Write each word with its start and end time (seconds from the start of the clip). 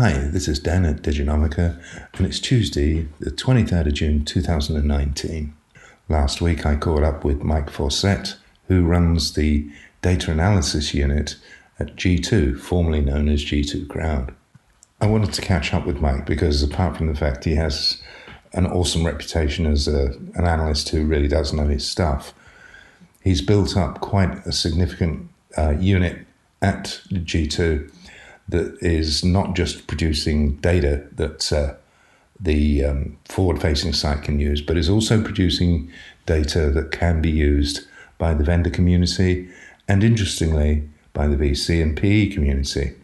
Hi, 0.00 0.12
this 0.12 0.48
is 0.48 0.58
Dan 0.58 0.86
at 0.86 1.02
Diginomica, 1.02 1.78
and 2.14 2.26
it's 2.26 2.40
Tuesday, 2.40 3.06
the 3.18 3.30
23rd 3.30 3.88
of 3.88 3.92
June 3.92 4.24
2019. 4.24 5.54
Last 6.08 6.40
week 6.40 6.64
I 6.64 6.76
caught 6.76 7.02
up 7.02 7.22
with 7.22 7.42
Mike 7.42 7.68
Fauscette, 7.68 8.36
who 8.68 8.86
runs 8.86 9.34
the 9.34 9.70
data 10.00 10.30
analysis 10.30 10.94
unit 10.94 11.36
at 11.78 11.96
G2, 11.96 12.58
formerly 12.58 13.02
known 13.02 13.28
as 13.28 13.44
G2 13.44 13.88
Crowd. 13.88 14.34
I 15.02 15.06
wanted 15.06 15.34
to 15.34 15.42
catch 15.42 15.74
up 15.74 15.84
with 15.84 16.00
Mike 16.00 16.24
because, 16.24 16.62
apart 16.62 16.96
from 16.96 17.08
the 17.08 17.14
fact 17.14 17.44
he 17.44 17.56
has 17.56 18.02
an 18.54 18.66
awesome 18.68 19.04
reputation 19.04 19.66
as 19.66 19.86
a, 19.86 20.14
an 20.34 20.46
analyst 20.46 20.88
who 20.88 21.04
really 21.04 21.28
does 21.28 21.52
know 21.52 21.66
his 21.66 21.86
stuff, 21.86 22.32
he's 23.22 23.42
built 23.42 23.76
up 23.76 24.00
quite 24.00 24.46
a 24.46 24.52
significant 24.52 25.28
uh, 25.58 25.74
unit 25.78 26.26
at 26.62 27.02
G2 27.10 27.90
that 28.50 28.76
is 28.80 29.24
not 29.24 29.54
just 29.54 29.86
producing 29.86 30.56
data 30.56 31.06
that 31.12 31.52
uh, 31.52 31.74
the 32.38 32.84
um, 32.84 33.18
forward 33.24 33.60
facing 33.60 33.92
site 33.92 34.22
can 34.22 34.38
use, 34.38 34.60
but 34.60 34.76
is 34.76 34.88
also 34.88 35.22
producing 35.22 35.90
data 36.26 36.70
that 36.70 36.90
can 36.90 37.20
be 37.20 37.30
used 37.30 37.86
by 38.18 38.34
the 38.34 38.44
vendor 38.44 38.70
community 38.70 39.48
and, 39.88 40.04
interestingly, 40.04 40.88
by 41.12 41.26
the 41.26 41.36
VC 41.36 41.82
and 41.82 41.96
PE 41.96 42.28
community. 42.28 42.94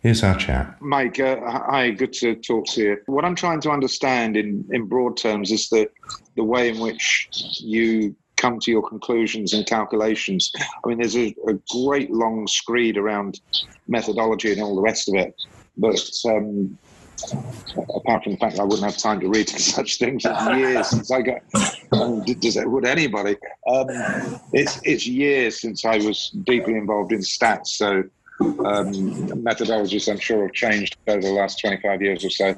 Here's 0.00 0.24
our 0.24 0.36
chat. 0.36 0.76
Mike, 0.80 1.20
uh, 1.20 1.36
hi, 1.48 1.90
good 1.90 2.12
to 2.14 2.34
talk 2.34 2.66
to 2.68 2.82
you. 2.82 2.96
What 3.06 3.24
I'm 3.24 3.36
trying 3.36 3.60
to 3.60 3.70
understand 3.70 4.36
in, 4.36 4.64
in 4.72 4.86
broad 4.86 5.16
terms 5.16 5.52
is 5.52 5.68
that 5.68 5.92
the 6.34 6.42
way 6.42 6.68
in 6.70 6.80
which 6.80 7.28
you 7.60 8.16
come 8.42 8.58
to 8.58 8.72
your 8.72 8.82
conclusions 8.82 9.52
and 9.52 9.64
calculations. 9.64 10.52
I 10.84 10.88
mean, 10.88 10.98
there's 10.98 11.16
a, 11.16 11.32
a 11.46 11.54
great 11.70 12.10
long 12.10 12.48
screed 12.48 12.98
around 12.98 13.40
methodology 13.88 14.52
and 14.52 14.62
all 14.62 14.74
the 14.74 14.82
rest 14.82 15.08
of 15.08 15.14
it, 15.14 15.34
but 15.76 15.98
um, 16.26 16.78
apart 17.94 18.24
from 18.24 18.32
the 18.32 18.38
fact 18.38 18.58
I 18.58 18.64
wouldn't 18.64 18.84
have 18.84 18.96
time 18.96 19.20
to 19.20 19.28
read 19.28 19.48
such 19.76 19.98
things, 19.98 20.24
it's 20.24 20.46
years 20.56 20.88
since 20.88 21.10
I 21.10 21.22
got. 21.22 21.40
Does 22.40 22.56
it, 22.56 22.70
would 22.70 22.84
anybody? 22.84 23.36
Um, 23.68 23.86
it's 24.52 24.80
it's 24.84 25.06
years 25.06 25.60
since 25.60 25.84
I 25.84 25.98
was 25.98 26.30
deeply 26.44 26.74
involved 26.74 27.12
in 27.12 27.20
stats, 27.20 27.68
so 27.68 28.04
um, 28.40 28.92
methodologies 29.44 30.10
I'm 30.10 30.18
sure 30.18 30.42
have 30.42 30.52
changed 30.52 30.96
over 31.06 31.20
the 31.20 31.32
last 31.32 31.60
25 31.60 32.02
years 32.02 32.24
or 32.24 32.30
so. 32.30 32.54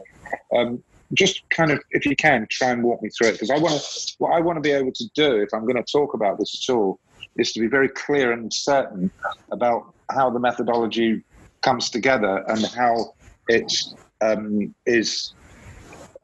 Um, 0.56 0.83
just 1.12 1.42
kind 1.50 1.70
of, 1.70 1.80
if 1.91 2.06
you 2.06 2.17
can, 2.17 2.47
try 2.50 2.70
and 2.70 2.83
walk 2.83 3.02
me 3.02 3.11
through 3.11 3.28
it 3.28 3.33
because 3.33 3.50
I 3.50 3.58
want 3.58 3.80
to. 3.80 4.14
What 4.19 4.33
I 4.33 4.41
want 4.41 4.56
to 4.56 4.61
be 4.61 4.72
able 4.72 4.92
to 4.92 5.05
do, 5.14 5.36
if 5.36 5.50
I'm 5.52 5.62
going 5.62 5.77
to 5.77 5.84
talk 5.91 6.14
about 6.14 6.39
this 6.39 6.67
at 6.69 6.75
all, 6.75 6.98
is 7.36 7.52
to 7.52 7.61
be 7.61 7.67
very 7.67 7.89
clear 7.89 8.33
and 8.33 8.52
certain 8.52 9.11
about 9.52 9.95
how 10.10 10.30
the 10.30 10.41
methodology 10.41 11.22
comes 11.62 11.91
together 11.91 12.44
and 12.48 12.64
how 12.66 13.14
it 13.48 13.72
um, 14.20 14.74
is 14.86 15.34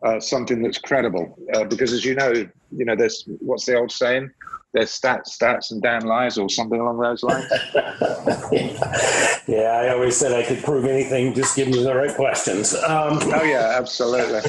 uh, 0.02 0.20
something 0.20 0.62
that's 0.62 0.78
credible. 0.78 1.38
Uh, 1.54 1.64
because 1.64 1.92
as 1.92 2.04
you 2.04 2.14
know, 2.14 2.32
you 2.32 2.84
know, 2.84 2.96
there's 2.96 3.24
what's 3.40 3.66
the 3.66 3.76
old 3.76 3.92
saying? 3.92 4.30
There's 4.72 4.90
stats, 4.90 5.36
stats, 5.36 5.72
and 5.72 5.82
damn 5.82 6.02
lies, 6.02 6.38
or 6.38 6.48
something 6.48 6.78
along 6.78 7.00
those 7.00 7.24
lines. 7.24 7.44
yeah, 9.48 9.80
I 9.82 9.88
always 9.88 10.16
said 10.16 10.32
I 10.32 10.44
could 10.44 10.62
prove 10.62 10.84
anything. 10.84 11.34
Just 11.34 11.56
give 11.56 11.68
me 11.68 11.82
the 11.82 11.94
right 11.94 12.14
questions. 12.14 12.74
Um, 12.74 13.18
oh 13.34 13.42
yeah, 13.42 13.74
absolutely. 13.76 14.48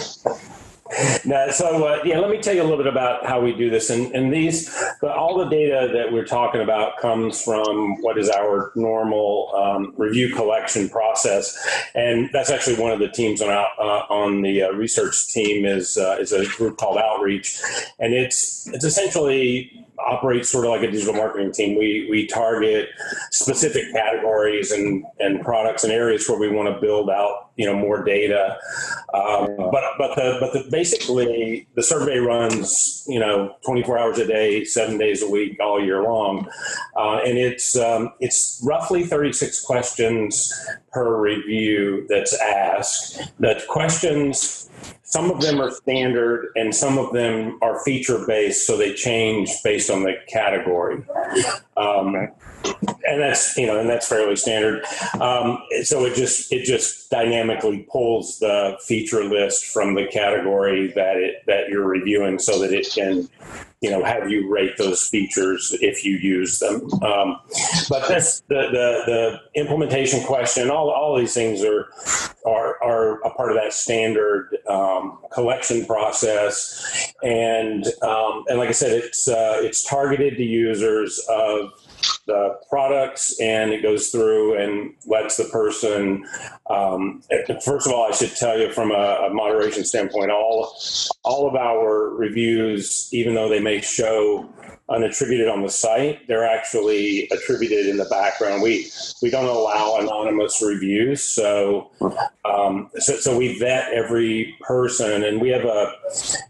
Now, 1.25 1.49
so 1.49 1.87
uh, 1.87 2.01
yeah, 2.03 2.19
let 2.19 2.29
me 2.29 2.39
tell 2.39 2.53
you 2.53 2.61
a 2.61 2.63
little 2.63 2.77
bit 2.77 2.87
about 2.87 3.25
how 3.25 3.39
we 3.39 3.53
do 3.53 3.69
this. 3.69 3.89
And, 3.89 4.13
and 4.15 4.33
these, 4.33 4.75
all 5.01 5.37
the 5.37 5.45
data 5.45 5.89
that 5.93 6.11
we're 6.11 6.25
talking 6.25 6.61
about 6.61 6.97
comes 6.97 7.41
from 7.41 8.01
what 8.01 8.17
is 8.17 8.29
our 8.29 8.71
normal 8.75 9.53
um, 9.55 9.93
review 9.97 10.33
collection 10.33 10.89
process, 10.89 11.57
and 11.95 12.29
that's 12.33 12.49
actually 12.49 12.77
one 12.77 12.91
of 12.91 12.99
the 12.99 13.09
teams 13.09 13.41
on 13.41 13.49
uh, 13.49 13.81
on 14.09 14.41
the 14.41 14.63
uh, 14.63 14.71
research 14.71 15.27
team 15.27 15.65
is 15.65 15.97
uh, 15.97 16.17
is 16.19 16.31
a 16.31 16.45
group 16.57 16.77
called 16.77 16.97
Outreach, 16.97 17.61
and 17.99 18.13
it's 18.13 18.67
it's 18.67 18.85
essentially 18.85 19.85
operates 20.07 20.49
sort 20.49 20.65
of 20.65 20.71
like 20.71 20.83
a 20.83 20.91
digital 20.91 21.13
marketing 21.13 21.51
team. 21.51 21.77
We 21.77 22.07
we 22.09 22.27
target 22.27 22.89
specific 23.31 23.91
categories 23.93 24.71
and 24.71 25.05
and 25.19 25.41
products 25.41 25.83
and 25.83 25.93
areas 25.93 26.27
where 26.27 26.39
we 26.39 26.49
want 26.49 26.73
to 26.73 26.79
build 26.81 27.09
out 27.09 27.51
you 27.55 27.65
know 27.65 27.75
more 27.75 28.03
data. 28.03 28.57
Um, 29.13 29.55
but 29.71 29.83
but 29.97 30.15
the 30.15 30.37
but 30.39 30.53
the 30.53 30.67
basically 30.71 31.67
the 31.75 31.83
survey 31.83 32.17
runs 32.17 33.03
you 33.07 33.19
know 33.19 33.55
24 33.65 33.97
hours 33.97 34.17
a 34.17 34.25
day, 34.25 34.63
seven 34.63 34.97
days 34.97 35.21
a 35.21 35.29
week, 35.29 35.57
all 35.59 35.83
year 35.83 36.03
long, 36.03 36.47
uh, 36.97 37.19
and 37.25 37.37
it's 37.37 37.75
um, 37.75 38.13
it's 38.19 38.61
roughly 38.65 39.03
36 39.05 39.61
questions 39.61 40.53
per 40.91 41.19
review 41.19 42.05
that's 42.09 42.33
asked. 42.39 43.21
The 43.39 43.61
questions 43.67 44.69
some 45.11 45.29
of 45.29 45.41
them 45.41 45.61
are 45.61 45.71
standard 45.71 46.51
and 46.55 46.73
some 46.73 46.97
of 46.97 47.11
them 47.11 47.59
are 47.61 47.83
feature 47.83 48.25
based, 48.25 48.65
so 48.65 48.77
they 48.77 48.93
change 48.93 49.51
based 49.61 49.89
on 49.89 50.03
the 50.03 50.13
category. 50.27 51.03
Um, 51.75 52.29
and 53.11 53.21
that's 53.21 53.57
you 53.57 53.67
know, 53.67 53.79
and 53.79 53.89
that's 53.89 54.07
fairly 54.07 54.35
standard. 54.35 54.83
Um, 55.19 55.59
so 55.83 56.05
it 56.05 56.15
just 56.15 56.51
it 56.51 56.63
just 56.63 57.09
dynamically 57.09 57.85
pulls 57.91 58.39
the 58.39 58.77
feature 58.85 59.23
list 59.23 59.65
from 59.65 59.95
the 59.95 60.05
category 60.07 60.87
that 60.93 61.17
it 61.17 61.43
that 61.47 61.69
you're 61.69 61.85
reviewing, 61.85 62.39
so 62.39 62.59
that 62.59 62.71
it 62.71 62.87
can 62.93 63.27
you 63.81 63.89
know 63.89 64.03
have 64.03 64.29
you 64.29 64.51
rate 64.51 64.77
those 64.77 65.07
features 65.07 65.75
if 65.81 66.05
you 66.05 66.17
use 66.17 66.59
them. 66.59 66.89
Um, 67.03 67.39
but 67.89 68.07
that's 68.07 68.41
the, 68.41 68.69
the, 68.71 69.39
the 69.53 69.59
implementation 69.59 70.23
question. 70.23 70.69
All 70.69 70.89
all 70.89 71.17
these 71.17 71.33
things 71.33 71.63
are 71.63 71.89
are 72.45 72.81
are 72.83 73.21
a 73.21 73.31
part 73.31 73.51
of 73.51 73.57
that 73.57 73.73
standard 73.73 74.57
um, 74.67 75.19
collection 75.33 75.85
process, 75.85 77.13
and 77.23 77.85
um, 78.03 78.45
and 78.47 78.57
like 78.57 78.69
I 78.69 78.73
said, 78.73 78.91
it's 78.91 79.27
uh, 79.27 79.59
it's 79.61 79.83
targeted 79.83 80.37
to 80.37 80.43
users 80.43 81.19
of 81.29 81.71
products 82.69 83.39
and 83.39 83.71
it 83.71 83.81
goes 83.81 84.09
through 84.09 84.57
and 84.57 84.93
lets 85.05 85.37
the 85.37 85.45
person 85.45 86.25
um, 86.69 87.21
first 87.63 87.87
of 87.87 87.93
all 87.93 88.07
i 88.07 88.11
should 88.11 88.35
tell 88.35 88.59
you 88.59 88.71
from 88.71 88.91
a, 88.91 89.27
a, 89.27 89.33
moderation 89.33 89.83
standpoint 89.83 90.31
all 90.31 90.75
all 91.23 91.47
of 91.47 91.55
our 91.55 92.09
reviews 92.09 93.09
even 93.11 93.33
though 93.33 93.49
they 93.49 93.59
may 93.59 93.81
show 93.81 94.47
unattributed 94.89 95.51
on 95.51 95.61
the 95.61 95.69
site 95.69 96.27
they're 96.27 96.47
actually 96.47 97.27
attributed 97.29 97.87
in 97.87 97.97
the 97.97 98.05
background. 98.05 98.61
We 98.61 98.89
we 99.21 99.29
don't 99.29 99.45
allow 99.45 99.97
anonymous 99.99 100.61
reviews. 100.61 101.23
So 101.23 101.91
um, 102.45 102.89
so, 102.97 103.15
so 103.17 103.37
we 103.37 103.59
vet 103.59 103.91
every 103.93 104.55
person 104.61 105.23
and 105.23 105.39
we 105.39 105.49
have 105.49 105.65
a 105.65 105.93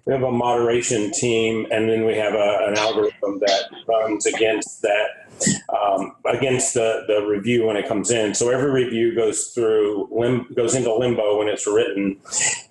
we 0.05 0.13
have 0.13 0.23
a 0.23 0.31
moderation 0.31 1.11
team 1.11 1.67
and 1.71 1.89
then 1.89 2.05
we 2.05 2.15
have 2.15 2.33
a, 2.33 2.65
an 2.67 2.77
algorithm 2.77 3.39
that 3.39 3.69
runs 3.87 4.25
against 4.25 4.81
that 4.81 5.20
um, 5.69 6.15
against 6.25 6.73
the, 6.73 7.03
the 7.07 7.25
review 7.25 7.65
when 7.65 7.77
it 7.77 7.87
comes 7.87 8.11
in. 8.11 8.33
So 8.33 8.49
every 8.49 8.71
review 8.71 9.15
goes 9.15 9.47
through 9.47 10.09
lim- 10.11 10.47
goes 10.55 10.75
into 10.75 10.93
limbo 10.93 11.39
when 11.39 11.47
it's 11.47 11.67
written, 11.67 12.17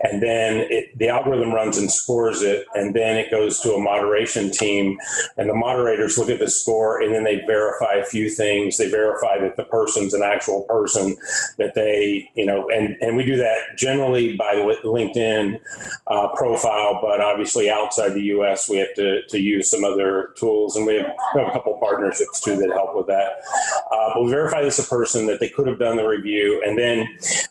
and 0.01 0.23
then 0.23 0.67
it, 0.71 0.97
the 0.99 1.09
algorithm 1.09 1.53
runs 1.53 1.79
and 1.79 1.91
scores 1.91 2.43
it, 2.43 2.67
and 2.75 2.95
then 2.95 3.17
it 3.17 3.31
goes 3.31 3.61
to 3.61 3.75
a 3.75 3.81
moderation 3.81 4.51
team, 4.51 4.99
and 5.37 5.49
the 5.49 5.55
moderators 5.55 6.19
look 6.19 6.31
at 6.31 6.39
the 6.39 6.51
score, 6.51 7.01
and 7.01 7.15
then 7.15 7.25
they 7.25 7.41
verify 7.47 7.95
a 7.95 8.05
few 8.05 8.31
things. 8.31 8.77
They 8.77 8.91
verify 8.91 9.39
that 9.39 9.57
the 9.57 9.65
person's 9.65 10.15
an 10.15 10.23
actual 10.23 10.63
person, 10.63 11.17
that 11.59 11.75
they 11.75 12.31
you 12.35 12.47
know, 12.47 12.69
and 12.71 12.97
and 13.01 13.17
we 13.17 13.25
do 13.25 13.37
that 13.37 13.77
generally 13.77 14.37
by 14.37 14.55
LinkedIn 14.55 15.61
uh, 16.07 16.29
profile, 16.35 16.99
but 17.03 17.21
obviously 17.21 17.71
outside 17.71 18.15
the 18.15 18.25
U.S. 18.25 18.69
we 18.69 18.79
have 18.79 18.95
to 18.95 19.23
to 19.29 19.39
use 19.39 19.71
some 19.71 19.85
other 19.85 20.31
tools, 20.37 20.77
and 20.77 20.87
we 20.87 20.97
have, 20.97 21.13
we 21.35 21.41
have 21.41 21.51
a 21.51 21.53
couple 21.53 21.79
partnerships 21.81 22.41
too 22.41 22.57
that 22.61 22.71
help 22.71 22.97
with 22.97 23.07
that. 23.07 23.43
Uh, 23.93 24.11
but 24.15 24.25
we 24.25 24.31
verify 24.31 24.63
this 24.63 24.79
a 24.79 24.89
person 24.89 25.27
that 25.27 25.41
they 25.41 25.49
could 25.49 25.67
have 25.67 25.79
done 25.79 25.97
the 25.97 26.07
review, 26.07 26.63
and 26.65 26.79
then 26.79 27.07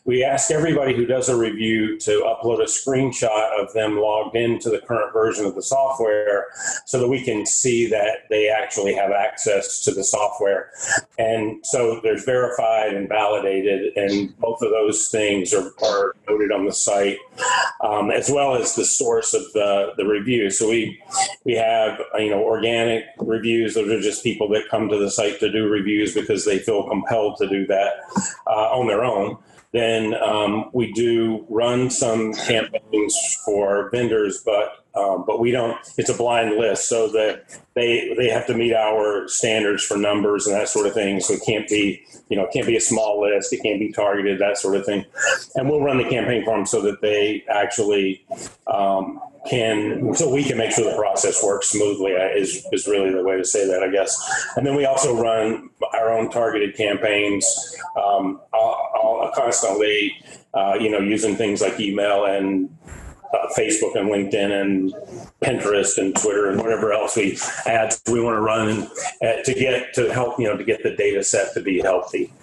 we 0.06 0.24
ask 0.24 0.52
everybody 0.52 0.96
who 0.96 1.06
does 1.06 1.30
a 1.30 1.38
review 1.38 1.97
to 2.00 2.11
upload 2.22 2.61
a 2.61 2.66
screenshot 2.66 3.61
of 3.61 3.72
them 3.73 3.97
logged 3.97 4.35
into 4.35 4.70
the 4.70 4.79
current 4.79 5.14
version 5.14 5.46
of 5.46 5.56
the 5.56 5.64
software, 5.64 6.47
so 6.85 7.00
that 7.00 7.08
we 7.08 7.23
can 7.23 7.46
see 7.46 7.88
that 7.88 8.29
they 8.29 8.50
actually 8.50 8.94
have 8.94 9.11
access 9.11 9.82
to 9.82 9.91
the 9.91 10.03
software. 10.03 10.72
And 11.17 11.66
so 11.66 12.00
there's 12.02 12.23
verified 12.23 12.94
and 12.94 13.09
validated, 13.09 13.96
and 13.97 14.38
both 14.40 14.62
of 14.62 14.72
those 14.72 15.09
things 15.09 15.53
are, 15.53 15.72
are 15.84 16.16
noted 16.28 16.52
on 16.52 16.66
the 16.66 16.73
site, 16.73 17.17
um, 17.82 18.12
as 18.12 18.29
well 18.29 18.55
as 18.55 18.76
the 18.76 18.85
source 18.85 19.34
of 19.34 19.44
the, 19.53 19.94
the 19.97 20.05
review. 20.05 20.50
So 20.50 20.70
we 20.70 21.02
we 21.44 21.53
have 21.53 22.00
you 22.17 22.29
know 22.29 22.44
organic 22.44 23.05
reviews; 23.20 23.73
those 23.73 23.90
are 23.90 24.02
just 24.02 24.23
people 24.23 24.50
that 24.50 24.70
come 24.70 24.90
to 24.90 24.98
the 24.99 25.09
site 25.11 25.40
to 25.40 25.51
do 25.51 25.67
reviews 25.67 26.13
because 26.13 26.46
they 26.46 26.59
feel 26.59 26.87
compelled 26.87 27.37
to 27.37 27.47
do 27.47 27.66
that 27.67 27.93
uh, 28.47 28.72
on 28.72 28.87
their 28.87 29.03
own. 29.03 29.37
Then 29.72 30.16
um, 30.16 30.69
we 30.73 30.91
do 30.93 31.46
run 31.47 31.90
some 31.90 32.34
campaigns 32.34 33.16
for 33.46 33.90
vendors, 33.91 34.41
but 34.43 34.84
um, 34.99 35.23
but 35.25 35.40
we 35.40 35.51
don't. 35.51 35.78
It's 35.97 36.09
a 36.09 36.13
blind 36.13 36.57
list, 36.57 36.90
so 36.90 37.07
that 37.09 37.57
they 37.73 38.13
they 38.17 38.29
have 38.29 38.46
to 38.47 38.53
meet 38.53 38.73
our 38.73 39.28
standards 39.28 39.84
for 39.84 39.97
numbers 39.97 40.47
and 40.47 40.55
that 40.55 40.67
sort 40.67 40.87
of 40.87 40.93
thing. 40.93 41.19
So 41.22 41.34
it 41.34 41.41
can't 41.46 41.67
be 41.67 42.03
you 42.29 42.37
know 42.37 42.46
it 42.46 42.51
can't 42.51 42.67
be 42.67 42.75
a 42.75 42.81
small 42.81 43.22
list. 43.22 43.53
It 43.53 43.61
can't 43.63 43.79
be 43.79 43.91
targeted 43.91 44.40
that 44.40 44.57
sort 44.57 44.75
of 44.75 44.85
thing. 44.85 45.05
And 45.55 45.69
we'll 45.69 45.81
run 45.81 45.97
the 45.97 46.09
campaign 46.09 46.43
for 46.43 46.57
them 46.57 46.66
so 46.66 46.81
that 46.81 47.01
they 47.01 47.46
actually 47.49 48.25
um, 48.67 49.22
can 49.49 50.13
so 50.13 50.29
we 50.34 50.43
can 50.43 50.57
make 50.57 50.72
sure 50.72 50.90
the 50.90 50.97
process 50.97 51.43
works 51.43 51.69
smoothly 51.69 52.16
uh, 52.16 52.29
is 52.35 52.66
is 52.72 52.87
really 52.87 53.11
the 53.11 53.23
way 53.23 53.37
to 53.37 53.45
say 53.45 53.66
that 53.67 53.81
I 53.84 53.90
guess. 53.90 54.17
And 54.57 54.66
then 54.66 54.75
we 54.75 54.85
also 54.85 55.16
run 55.16 55.69
our 55.93 56.11
own 56.11 56.29
targeted 56.29 56.75
campaigns 56.75 57.45
um, 57.95 58.41
constantly. 59.34 60.13
Uh, 60.52 60.75
you 60.79 60.90
know, 60.90 60.97
using 60.97 61.35
things 61.35 61.61
like 61.61 61.79
email 61.79 62.25
and 62.25 62.75
uh, 63.34 63.47
Facebook 63.58 63.96
and 63.96 64.09
LinkedIn 64.09 64.61
and 64.61 64.93
Pinterest 65.41 65.97
and 65.97 66.16
Twitter 66.16 66.49
and 66.49 66.59
whatever 66.59 66.93
else 66.93 67.16
we 67.16 67.37
add 67.66 67.96
we 68.11 68.22
want 68.22 68.35
to 68.35 68.41
run 68.41 68.90
uh, 69.22 69.43
to 69.43 69.53
get 69.53 69.93
to 69.93 70.11
help 70.14 70.40
you 70.40 70.46
know 70.46 70.58
to 70.58 70.64
get 70.64 70.84
the 70.84 70.96
data 70.96 71.23
set 71.23 71.53
to 71.53 71.61
be 71.61 71.79
healthy. 71.79 72.34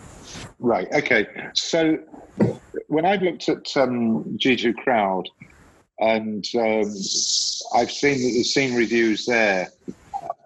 Right. 0.59 0.89
Okay. 0.93 1.27
So 1.55 1.99
when 2.89 3.05
I've 3.05 3.23
looked 3.23 3.49
at 3.49 3.77
um, 3.77 4.25
G2 4.39 4.75
Crowd 4.77 5.29
and 5.99 6.45
um, 6.55 6.95
I've 7.75 7.91
seen 7.91 8.19
the 8.19 8.45
seen 8.45 8.75
reviews 8.75 9.27
there. 9.27 9.69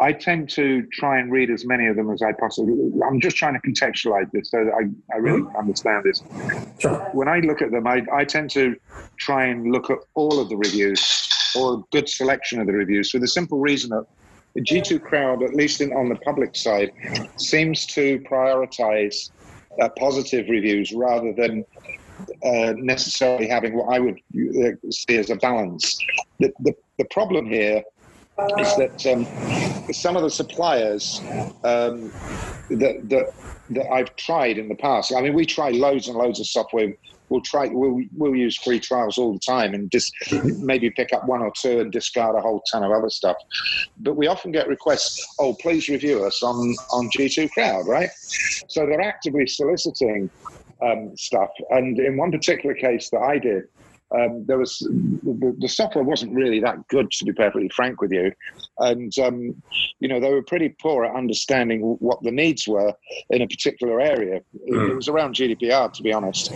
I 0.00 0.12
tend 0.12 0.48
to 0.50 0.86
try 0.92 1.18
and 1.18 1.30
read 1.30 1.50
as 1.50 1.64
many 1.64 1.86
of 1.86 1.96
them 1.96 2.10
as 2.10 2.22
I 2.22 2.32
possibly. 2.32 2.74
I'm 3.06 3.20
just 3.20 3.36
trying 3.36 3.54
to 3.54 3.60
contextualize 3.60 4.30
this 4.32 4.50
so 4.50 4.64
that 4.64 4.72
I, 4.74 5.14
I 5.14 5.18
really 5.18 5.42
mm-hmm. 5.42 5.56
understand 5.56 6.04
this. 6.04 6.22
Sure. 6.78 6.98
When 7.12 7.28
I 7.28 7.38
look 7.40 7.62
at 7.62 7.70
them, 7.70 7.86
I, 7.86 8.04
I 8.12 8.24
tend 8.24 8.50
to 8.50 8.76
try 9.16 9.46
and 9.46 9.70
look 9.72 9.90
at 9.90 9.98
all 10.14 10.40
of 10.40 10.48
the 10.48 10.56
reviews 10.56 11.00
or 11.56 11.74
a 11.74 11.78
good 11.92 12.08
selection 12.08 12.60
of 12.60 12.66
the 12.66 12.72
reviews 12.72 13.10
for 13.10 13.18
the 13.18 13.28
simple 13.28 13.58
reason 13.58 13.90
that 13.90 14.06
the 14.54 14.62
G2 14.62 15.02
crowd, 15.02 15.42
at 15.42 15.54
least 15.54 15.80
in, 15.80 15.92
on 15.92 16.08
the 16.08 16.16
public 16.16 16.56
side, 16.56 16.90
seems 17.36 17.86
to 17.86 18.18
prioritize 18.20 19.30
uh, 19.80 19.88
positive 19.90 20.48
reviews 20.48 20.92
rather 20.92 21.32
than 21.32 21.64
uh, 22.44 22.72
necessarily 22.76 23.46
having 23.46 23.76
what 23.76 23.94
I 23.94 23.98
would 23.98 24.18
uh, 24.34 24.90
see 24.90 25.16
as 25.16 25.30
a 25.30 25.36
balance. 25.36 25.98
The, 26.38 26.52
the, 26.60 26.74
the 26.98 27.04
problem 27.06 27.46
here 27.46 27.82
is 28.58 28.76
that 28.76 29.06
um, 29.06 29.92
some 29.92 30.16
of 30.16 30.22
the 30.22 30.31
suppliers 30.31 31.20
um, 31.64 32.10
that, 32.70 33.00
that 33.08 33.32
that 33.70 33.88
I've 33.90 34.14
tried 34.16 34.58
in 34.58 34.69
the 34.69 34.75
past. 34.75 35.12
I 35.14 35.20
mean, 35.20 35.34
we 35.34 35.46
try 35.46 35.70
loads 35.70 36.08
and 36.08 36.16
loads 36.16 36.40
of 36.40 36.46
software. 36.46 36.92
We'll 37.28 37.40
try. 37.42 37.69
We'll 37.69 38.02
we'll 38.16 38.34
use 38.34 38.56
free 38.56 38.81
trials 38.81 39.16
all 39.16 39.32
the 39.32 39.38
time, 39.38 39.72
and 39.75 39.90
just 39.90 40.12
maybe 40.58 40.90
pick 40.90 41.12
up 41.12 41.26
one 41.26 41.42
or 41.42 41.52
two 41.56 41.78
and 41.81 41.92
discard 41.92 42.34
a 42.37 42.40
whole 42.40 42.62
ton 42.70 42.82
of 42.82 42.90
other 42.90 43.10
stuff. 43.10 43.37
But 43.98 44.16
we 44.16 44.26
often 44.26 44.50
get 44.50 44.66
requests. 44.66 45.25
Oh, 45.38 45.54
please 45.54 45.88
review 45.88 46.25
us 46.25 46.42
on 46.42 46.75
on 46.92 47.08
G2 47.16 47.50
Crowd, 47.52 47.87
right? 47.87 48.10
So 48.69 48.84
they're 48.87 49.00
actively 49.00 49.46
soliciting 49.46 50.28
um, 50.82 51.16
stuff. 51.16 51.50
And 51.70 51.98
in 52.00 52.16
one 52.16 52.32
particular 52.32 52.75
case 52.75 53.10
that 53.10 53.20
I 53.20 53.38
did, 53.38 53.64
um, 54.12 54.44
there 54.46 54.58
was 54.58 54.78
the, 54.78 55.54
the, 55.58 55.68
software 55.68 56.02
wasn't 56.02 56.34
really 56.34 56.58
that 56.60 56.86
good, 56.88 57.10
to 57.12 57.24
be 57.24 57.32
perfectly 57.32 57.68
frank 57.68 58.00
with 58.00 58.10
you, 58.10 58.32
and 58.78 59.16
um, 59.18 59.62
you 60.00 60.08
know 60.08 60.18
they 60.18 60.32
were 60.32 60.42
pretty 60.42 60.70
poor 60.80 61.04
at 61.04 61.14
understanding 61.14 61.80
what 62.00 62.20
the 62.22 62.32
needs 62.32 62.66
were 62.66 62.92
in 63.30 63.42
a 63.42 63.46
particular 63.46 64.00
area. 64.00 64.36
It, 64.36 64.90
it 64.90 64.96
was 64.96 65.08
around 65.08 65.36
GDPR, 65.36 65.92
to 65.92 66.02
be 66.02 66.12
honest, 66.12 66.50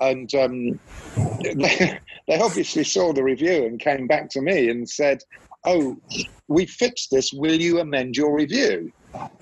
and 0.00 0.34
um, 0.34 0.80
they, 1.42 2.00
they 2.28 2.40
obviously 2.40 2.82
saw 2.82 3.12
the 3.12 3.22
review 3.22 3.66
and 3.66 3.78
came 3.78 4.08
back 4.08 4.28
to 4.30 4.40
me 4.40 4.68
and 4.68 4.88
said, 4.88 5.20
"Oh, 5.64 5.96
we 6.48 6.66
fixed 6.66 7.12
this. 7.12 7.32
Will 7.32 7.60
you 7.60 7.78
amend 7.78 8.16
your 8.16 8.34
review?" 8.34 8.92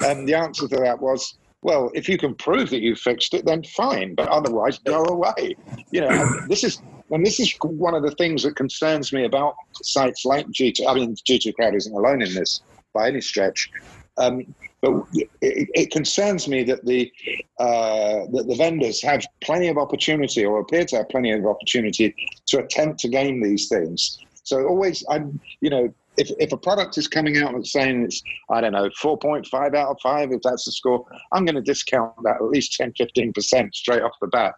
And 0.01 0.29
the 0.29 0.35
answer 0.35 0.69
to 0.69 0.77
that 0.77 1.01
was, 1.01 1.37
well, 1.63 1.91
if 1.95 2.09
you 2.09 2.19
can 2.19 2.35
prove 2.35 2.71
that 2.71 2.81
you 2.81 2.95
fixed 2.95 3.35
it, 3.35 3.47
then 3.47 3.65
fine, 3.65 4.15
but 4.15 4.29
otherwise, 4.29 4.79
go 4.79 5.05
away. 5.05 5.57
You 5.91 6.03
know, 6.03 6.41
this 6.49 6.63
is 6.63 6.81
and 7.11 7.25
this 7.25 7.39
is 7.41 7.55
one 7.63 7.95
of 7.95 8.03
the 8.03 8.11
things 8.13 8.43
that 8.43 8.57
concerns 8.57 9.13
me 9.13 9.25
about 9.25 9.55
sites 9.83 10.25
like 10.25 10.47
G2. 10.49 10.87
I 10.89 10.95
mean, 10.95 11.15
G2 11.15 11.55
Crowd 11.55 11.75
isn't 11.75 11.95
alone 11.95 12.23
in 12.23 12.35
this 12.35 12.63
by 12.93 13.09
any 13.09 13.21
stretch. 13.21 13.71
Um, 14.19 14.55
but 14.81 15.05
it, 15.15 15.69
it, 15.75 15.91
concerns 15.91 16.49
me 16.49 16.63
that 16.65 16.85
the 16.85 17.13
uh, 17.59 18.27
that 18.33 18.47
the 18.49 18.55
vendors 18.57 19.03
have 19.03 19.27
plenty 19.43 19.69
of 19.69 19.77
opportunity, 19.77 20.45
or 20.45 20.61
appear 20.61 20.85
to 20.87 20.97
have 20.97 21.09
plenty 21.09 21.33
of 21.33 21.45
opportunity, 21.45 22.15
to 22.47 22.61
attempt 22.61 23.01
to 23.01 23.09
game 23.09 23.43
these 23.43 23.69
things. 23.69 24.19
So 24.45 24.67
always, 24.67 25.05
I'm 25.11 25.41
you 25.61 25.71
know 25.71 25.93
if, 26.17 26.31
if 26.39 26.53
a 26.53 26.57
product 26.57 26.99
is 26.99 27.09
coming 27.09 27.39
out 27.39 27.55
and 27.55 27.67
saying 27.67 28.05
it's, 28.05 28.23
I 28.51 28.61
don't 28.61 28.73
know, 28.73 28.89
4.5 28.89 29.75
out 29.75 29.89
of 29.89 29.97
5, 30.03 30.33
if 30.33 30.43
that's 30.43 30.65
the 30.65 30.73
score, 30.73 31.05
I'm 31.33 31.45
going 31.45 31.57
to 31.57 31.63
discount 31.63 32.13
that 32.23 32.37
at 32.37 32.45
least 32.45 32.75
10, 32.75 32.93
15% 32.93 33.75
straight 33.75 34.03
off 34.03 34.13
the 34.21 34.29
bat, 34.29 34.55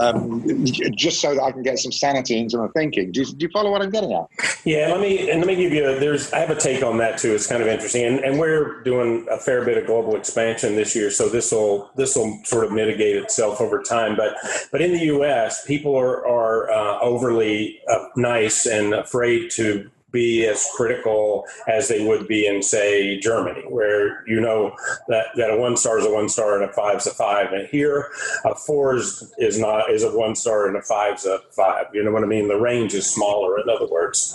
um, 0.00 0.64
just 0.94 1.20
so 1.20 1.34
that 1.34 1.42
I 1.42 1.52
can 1.52 1.62
get 1.62 1.78
some 1.78 1.92
sanity 1.92 2.38
into 2.38 2.58
my 2.58 2.68
thinking. 2.74 3.12
Do 3.12 3.20
you, 3.20 3.26
do 3.26 3.46
you, 3.46 3.50
follow 3.52 3.70
what 3.70 3.82
I'm 3.82 3.90
getting 3.90 4.12
at? 4.12 4.26
Yeah, 4.64 4.88
let 4.88 5.00
me, 5.00 5.30
and 5.30 5.40
let 5.40 5.46
me 5.46 5.56
give 5.56 5.72
you, 5.72 5.88
a, 5.88 5.98
there's, 5.98 6.32
I 6.32 6.38
have 6.40 6.50
a 6.50 6.56
take 6.56 6.82
on 6.82 6.98
that 6.98 7.18
too. 7.18 7.34
It's 7.34 7.46
kind 7.46 7.62
of 7.62 7.68
interesting. 7.68 8.04
And, 8.04 8.18
and 8.20 8.38
we're 8.38 8.82
doing 8.82 9.26
a 9.30 9.38
fair 9.38 9.64
bit 9.64 9.78
of 9.78 9.86
global 9.86 10.16
expansion 10.16 10.76
this 10.76 10.94
year. 10.94 11.10
So 11.10 11.28
this 11.28 11.52
will, 11.52 11.90
this 11.96 12.16
will 12.16 12.38
sort 12.44 12.64
of 12.64 12.72
mitigate 12.72 13.16
itself 13.16 13.60
over 13.60 13.82
time. 13.82 14.16
But, 14.16 14.36
but 14.72 14.82
in 14.82 14.92
the 14.92 15.04
U.S., 15.06 15.64
people 15.64 15.96
are, 15.96 16.26
are 16.26 16.70
uh, 16.70 17.00
overly 17.00 17.80
uh, 17.88 18.06
nice 18.16 18.66
and 18.66 18.94
afraid 18.94 19.50
to 19.52 19.90
be 20.10 20.46
as 20.46 20.66
critical 20.74 21.44
as 21.66 21.88
they 21.88 22.06
would 22.06 22.26
be 22.26 22.46
in, 22.46 22.62
say, 22.62 23.18
Germany, 23.20 23.62
where 23.68 24.26
you 24.26 24.40
know 24.40 24.74
that, 25.08 25.26
that 25.36 25.50
a 25.50 25.56
one 25.56 25.76
star 25.76 25.98
is 25.98 26.06
a 26.06 26.10
one 26.10 26.28
star 26.28 26.60
and 26.60 26.68
a 26.68 26.72
five 26.72 26.96
is 26.96 27.06
a 27.06 27.14
five. 27.14 27.52
And 27.52 27.68
here, 27.68 28.10
a 28.44 28.54
four 28.54 28.96
is, 28.96 29.32
is 29.38 29.58
not 29.58 29.90
is 29.90 30.04
a 30.04 30.16
one 30.16 30.34
star 30.34 30.66
and 30.66 30.76
a 30.76 30.82
five 30.82 31.16
is 31.16 31.26
a 31.26 31.40
five. 31.50 31.86
You 31.92 32.04
know 32.04 32.12
what 32.12 32.24
I 32.24 32.26
mean? 32.26 32.48
The 32.48 32.56
range 32.56 32.94
is 32.94 33.08
smaller, 33.08 33.60
in 33.60 33.68
other 33.68 33.86
words. 33.86 34.34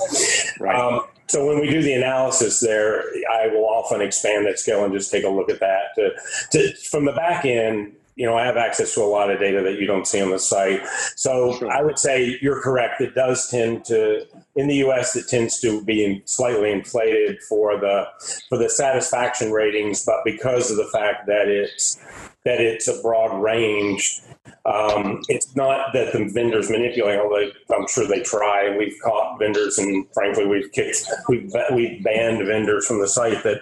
Right. 0.60 0.76
Um, 0.76 1.02
so 1.28 1.46
when 1.48 1.60
we 1.60 1.70
do 1.70 1.82
the 1.82 1.94
analysis 1.94 2.60
there, 2.60 3.06
I 3.32 3.48
will 3.48 3.66
often 3.66 4.02
expand 4.02 4.46
that 4.46 4.60
scale 4.60 4.84
and 4.84 4.94
just 4.94 5.12
take 5.12 5.24
a 5.24 5.30
look 5.30 5.50
at 5.50 5.60
that. 5.62 5.96
To, 5.96 6.12
to, 6.52 6.76
from 6.76 7.06
the 7.06 7.14
back 7.14 7.46
end, 7.46 7.94
you 8.16 8.26
know, 8.26 8.36
I 8.38 8.46
have 8.46 8.58
access 8.58 8.94
to 8.94 9.02
a 9.02 9.06
lot 9.06 9.32
of 9.32 9.40
data 9.40 9.62
that 9.64 9.80
you 9.80 9.88
don't 9.88 10.08
see 10.08 10.22
on 10.22 10.30
the 10.30 10.40
site. 10.40 10.86
So 11.16 11.58
sure. 11.58 11.72
I 11.72 11.82
would 11.82 11.98
say 11.98 12.38
you're 12.42 12.62
correct. 12.62 13.02
It 13.02 13.16
does 13.16 13.50
tend 13.50 13.86
to, 13.86 14.26
in 14.56 14.68
the 14.68 14.76
U.S., 14.78 15.16
it 15.16 15.28
tends 15.28 15.60
to 15.62 15.84
be 15.84 16.22
slightly 16.26 16.72
inflated 16.72 17.42
for 17.44 17.80
the 17.80 18.06
for 18.50 18.58
the 18.58 18.70
satisfaction 18.70 19.52
ratings, 19.52 20.06
but 20.06 20.18
because 20.24 20.70
of 20.70 20.78
the 20.78 20.88
fact 20.88 21.26
that 21.28 21.48
it's 21.48 21.98
that 22.46 22.60
it's 22.60 22.88
a 22.88 23.02
broad 23.02 23.42
range, 23.42 24.22
um, 24.66 25.22
it's 25.28 25.56
not 25.56 25.92
that 25.94 26.14
the 26.14 26.30
vendors 26.34 26.70
manipulate, 26.70 27.20
although 27.20 27.50
I'm 27.76 27.88
sure 27.88 28.08
they 28.08 28.22
try. 28.22 28.76
We've 28.78 28.96
caught 29.04 29.38
vendors, 29.38 29.78
and 29.78 30.06
frankly, 30.14 30.46
we've 30.46 30.72
kicked, 30.72 31.06
we've, 31.28 31.52
we've 31.74 32.02
banned 32.02 32.46
vendors 32.46 32.88
from 32.88 33.00
the 33.00 33.08
site 33.08 33.44
that 33.44 33.60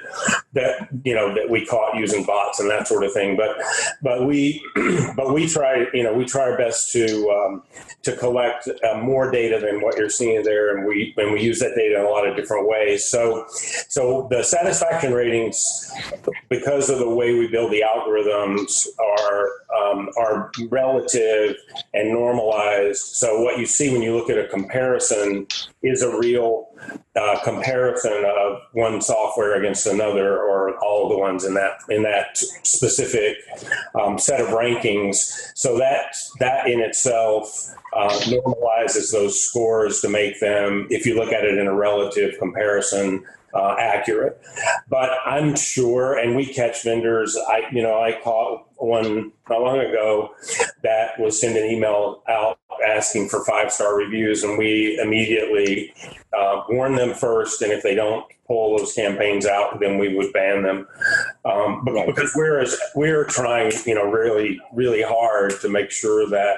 that 0.53 0.89
you 1.03 1.15
know 1.15 1.33
that 1.33 1.49
we 1.49 1.65
caught 1.65 1.95
using 1.95 2.23
bots 2.23 2.59
and 2.59 2.69
that 2.69 2.87
sort 2.87 3.03
of 3.03 3.13
thing. 3.13 3.35
But 3.35 3.57
but 4.03 4.27
we 4.27 4.63
but 5.15 5.33
we 5.33 5.47
try 5.47 5.87
you 5.93 6.03
know 6.03 6.13
we 6.13 6.25
try 6.25 6.43
our 6.43 6.57
best 6.57 6.91
to 6.91 7.29
um, 7.31 7.63
to 8.03 8.15
collect 8.15 8.67
uh, 8.67 8.97
more 8.97 9.31
data 9.31 9.59
than 9.59 9.81
what 9.81 9.97
you're 9.97 10.09
seeing 10.09 10.43
there, 10.43 10.75
and 10.75 10.87
we 10.87 11.15
and 11.17 11.31
we 11.31 11.41
use 11.41 11.59
that 11.59 11.73
data 11.75 11.99
in 11.99 12.05
a 12.05 12.09
lot 12.09 12.27
of 12.27 12.35
different 12.35 12.67
ways. 12.67 13.05
So 13.05 13.45
so 13.49 14.27
the 14.29 14.43
satisfaction 14.43 15.13
ratings, 15.13 15.91
because 16.49 16.89
of 16.89 16.99
the 16.99 17.09
way 17.09 17.33
we 17.33 17.47
build 17.47 17.71
the 17.71 17.83
algorithms, 17.83 18.87
are 18.99 19.49
um, 19.75 20.09
are 20.17 20.51
relative 20.71 21.57
and 21.93 22.09
normalized. 22.09 23.01
So 23.01 23.41
what 23.41 23.59
you 23.59 23.65
see 23.65 23.91
when 23.91 24.01
you 24.01 24.15
look 24.15 24.29
at 24.29 24.39
a 24.39 24.47
comparison 24.47 25.45
is 25.83 26.01
a 26.01 26.17
real 26.17 26.69
uh, 27.15 27.39
comparison 27.43 28.23
of 28.25 28.61
one 28.71 29.01
software 29.01 29.59
against 29.59 29.85
another, 29.85 30.39
or 30.39 30.77
all 30.79 31.03
of 31.03 31.11
the 31.11 31.17
ones 31.17 31.43
in 31.43 31.53
that 31.53 31.73
in 31.89 32.03
that 32.03 32.37
specific 32.63 33.37
um, 34.01 34.17
set 34.17 34.39
of 34.39 34.47
rankings. 34.47 35.51
So 35.55 35.77
that 35.77 36.15
that 36.39 36.67
in 36.67 36.79
itself 36.79 37.67
uh, 37.93 38.17
normalizes 38.21 39.11
those 39.11 39.41
scores 39.41 39.99
to 40.01 40.09
make 40.09 40.39
them, 40.39 40.87
if 40.89 41.05
you 41.05 41.15
look 41.15 41.33
at 41.33 41.43
it 41.43 41.57
in 41.57 41.67
a 41.67 41.75
relative 41.75 42.39
comparison, 42.39 43.25
uh, 43.53 43.75
accurate. 43.79 44.41
But 44.89 45.11
I'm 45.25 45.55
sure, 45.55 46.17
and 46.17 46.35
we 46.35 46.45
catch 46.45 46.83
vendors. 46.83 47.37
I, 47.47 47.63
you 47.71 47.81
know, 47.81 48.01
I 48.01 48.19
caught 48.23 48.67
one 48.75 49.31
not 49.49 49.61
long 49.61 49.79
ago 49.79 50.33
that 50.83 51.19
was 51.19 51.39
sending 51.39 51.63
an 51.63 51.69
email 51.69 52.23
out 52.27 52.59
asking 52.87 53.29
for 53.29 53.43
five 53.45 53.71
star 53.71 53.95
reviews, 53.95 54.43
and 54.43 54.57
we 54.57 54.99
immediately 55.01 55.93
uh, 56.37 56.63
warn 56.69 56.95
them 56.95 57.13
first. 57.13 57.61
And 57.61 57.71
if 57.71 57.83
they 57.83 57.95
don't 57.95 58.25
pull 58.51 58.77
those 58.77 58.93
campaigns 58.93 59.45
out, 59.45 59.79
then 59.79 59.97
we 59.97 60.13
would 60.13 60.33
ban 60.33 60.63
them. 60.63 60.85
Um, 61.45 61.83
but 61.85 62.05
because 62.05 62.33
we're 62.35 62.65
we're 62.95 63.23
trying, 63.25 63.71
you 63.85 63.95
know, 63.95 64.03
really 64.03 64.59
really 64.73 65.01
hard 65.01 65.53
to 65.61 65.69
make 65.69 65.89
sure 65.89 66.29
that 66.29 66.57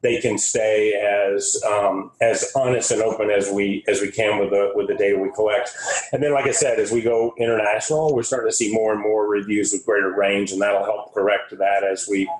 they 0.00 0.20
can 0.20 0.38
stay 0.38 0.94
as 0.94 1.62
um, 1.66 2.10
as 2.22 2.50
honest 2.56 2.90
and 2.90 3.02
open 3.02 3.30
as 3.30 3.50
we 3.50 3.84
as 3.88 4.00
we 4.00 4.10
can 4.10 4.38
with 4.40 4.50
the 4.50 4.72
with 4.74 4.88
the 4.88 4.94
data 4.94 5.18
we 5.18 5.30
collect. 5.32 5.70
And 6.12 6.22
then, 6.22 6.32
like 6.32 6.46
I 6.46 6.52
said, 6.52 6.80
as 6.80 6.90
we 6.90 7.02
go 7.02 7.34
international, 7.38 8.14
we're 8.14 8.22
starting 8.22 8.50
to 8.50 8.56
see 8.56 8.72
more 8.72 8.92
and 8.92 9.02
more 9.02 9.28
reviews 9.28 9.72
with 9.72 9.84
greater 9.84 10.14
range, 10.16 10.50
and 10.50 10.62
that'll 10.62 10.84
help 10.84 11.12
correct 11.12 11.56
that 11.58 11.84
as 11.84 12.08
we 12.08 12.30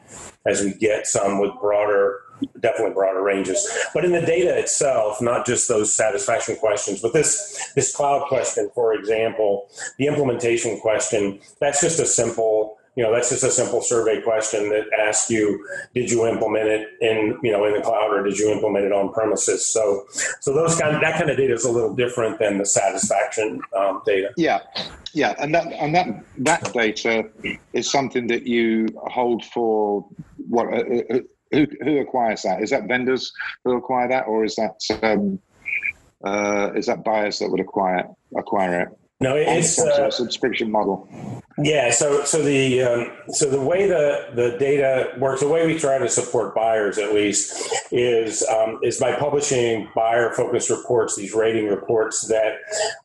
as 0.46 0.62
we 0.62 0.72
get 0.74 1.06
some 1.06 1.40
with 1.40 1.52
broader 1.60 2.20
definitely 2.60 2.94
broader 2.94 3.22
ranges. 3.22 3.66
But 3.92 4.04
in 4.04 4.12
the 4.12 4.20
data 4.20 4.58
itself, 4.58 5.20
not 5.20 5.46
just 5.46 5.68
those 5.68 5.92
satisfaction 5.92 6.56
questions, 6.56 7.00
but 7.00 7.12
this 7.12 7.72
this 7.74 7.94
cloud 7.94 8.28
question, 8.28 8.70
for 8.74 8.94
example, 8.94 9.68
the 9.98 10.06
implementation 10.06 10.80
question, 10.80 11.40
that's 11.60 11.80
just 11.80 12.00
a 12.00 12.06
simple 12.06 12.78
you 12.96 13.02
know 13.02 13.12
that's 13.12 13.30
just 13.30 13.42
a 13.42 13.50
simple 13.50 13.82
survey 13.82 14.20
question 14.20 14.68
that 14.68 14.84
asks 14.98 15.28
you 15.28 15.66
did 15.94 16.10
you 16.10 16.26
implement 16.26 16.68
it 16.68 16.88
in 17.00 17.36
you 17.42 17.50
know 17.50 17.64
in 17.64 17.74
the 17.74 17.80
cloud 17.80 18.12
or 18.12 18.22
did 18.22 18.38
you 18.38 18.50
implement 18.52 18.84
it 18.84 18.92
on 18.92 19.12
premises? 19.12 19.66
So 19.66 20.04
so 20.40 20.54
those 20.54 20.78
kind 20.78 20.94
of, 20.94 21.00
that 21.00 21.18
kind 21.18 21.30
of 21.30 21.36
data 21.36 21.54
is 21.54 21.64
a 21.64 21.70
little 21.70 21.94
different 21.94 22.38
than 22.38 22.58
the 22.58 22.66
satisfaction 22.66 23.60
um, 23.76 24.02
data. 24.06 24.30
Yeah. 24.36 24.60
Yeah. 25.12 25.34
And 25.38 25.54
that 25.54 25.72
and 25.72 25.94
that 25.94 26.24
that 26.38 26.72
data 26.72 27.28
is 27.72 27.90
something 27.90 28.28
that 28.28 28.46
you 28.46 28.88
hold 28.96 29.44
for 29.44 30.06
what 30.48 30.66
uh, 30.66 31.02
uh 31.10 31.18
who, 31.54 31.66
who 31.82 31.98
acquires 31.98 32.42
that? 32.42 32.62
Is 32.62 32.70
that 32.70 32.88
vendors 32.88 33.32
who 33.64 33.76
acquire 33.76 34.08
that, 34.08 34.26
or 34.26 34.44
is 34.44 34.56
that 34.56 34.76
um, 35.02 35.38
uh, 36.24 36.72
is 36.74 36.86
that 36.86 37.04
buyers 37.04 37.38
that 37.38 37.50
would 37.50 37.60
acquire 37.60 38.04
acquire 38.36 38.80
it? 38.82 38.88
No, 39.20 39.36
it's 39.36 39.78
uh, 39.78 40.06
a 40.08 40.12
subscription 40.12 40.70
model. 40.70 41.08
Yeah, 41.56 41.92
so 41.92 42.24
so 42.24 42.42
the 42.42 42.82
um, 42.82 43.12
so 43.28 43.48
the 43.48 43.60
way 43.60 43.86
the 43.86 44.26
the 44.34 44.56
data 44.58 45.14
works, 45.18 45.40
the 45.40 45.48
way 45.48 45.64
we 45.64 45.78
try 45.78 45.98
to 45.98 46.08
support 46.08 46.52
buyers 46.52 46.98
at 46.98 47.14
least 47.14 47.72
is 47.92 48.44
um, 48.48 48.80
is 48.82 48.98
by 48.98 49.14
publishing 49.14 49.88
buyer 49.94 50.32
focused 50.32 50.68
reports, 50.68 51.14
these 51.14 51.32
rating 51.32 51.68
reports 51.68 52.26
that 52.26 52.54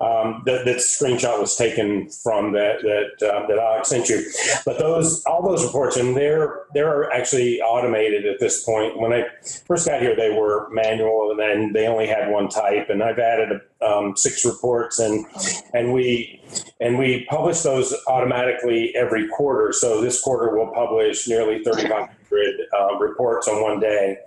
um, 0.02 0.42
that, 0.48 0.66
that 0.66 0.78
screenshot 0.78 1.40
was 1.40 1.56
taken 1.56 2.10
from 2.10 2.54
that 2.54 2.82
that 2.82 3.28
uh, 3.28 3.46
that 3.46 3.60
Alex 3.60 3.90
sent 3.90 4.10
you. 4.10 4.26
But 4.66 4.80
those 4.80 5.24
all 5.26 5.48
those 5.48 5.64
reports, 5.64 5.96
and 5.96 6.18
they're 6.18 6.64
they're 6.74 7.12
actually 7.14 7.62
automated 7.62 8.26
at 8.26 8.40
this 8.40 8.64
point. 8.64 9.00
When 9.00 9.14
I 9.14 9.26
first 9.68 9.88
got 9.88 10.02
here, 10.02 10.16
they 10.16 10.32
were 10.32 10.70
manual, 10.72 11.30
and 11.30 11.40
then 11.40 11.74
they 11.74 11.88
only 11.88 12.08
had 12.08 12.32
one 12.32 12.50
type. 12.50 12.90
And 12.90 13.04
I've 13.04 13.20
added 13.20 13.62
um, 13.86 14.18
six 14.18 14.44
reports, 14.44 14.98
and 14.98 15.24
and 15.72 15.94
we 15.94 16.42
and 16.80 16.98
we 16.98 17.26
publish 17.30 17.62
those 17.62 17.94
automatically 18.08 18.96
every 18.96 19.28
quarter. 19.28 19.74
So 19.74 20.02
this 20.02 20.22
quarter 20.22 20.56
we'll 20.56 20.74
publish 20.74 21.28
nearly 21.28 21.64
3,500 21.64 22.10
uh, 22.32 22.96
reports 22.98 23.48
on 23.48 23.62
one 23.62 23.80
day, 23.80 24.18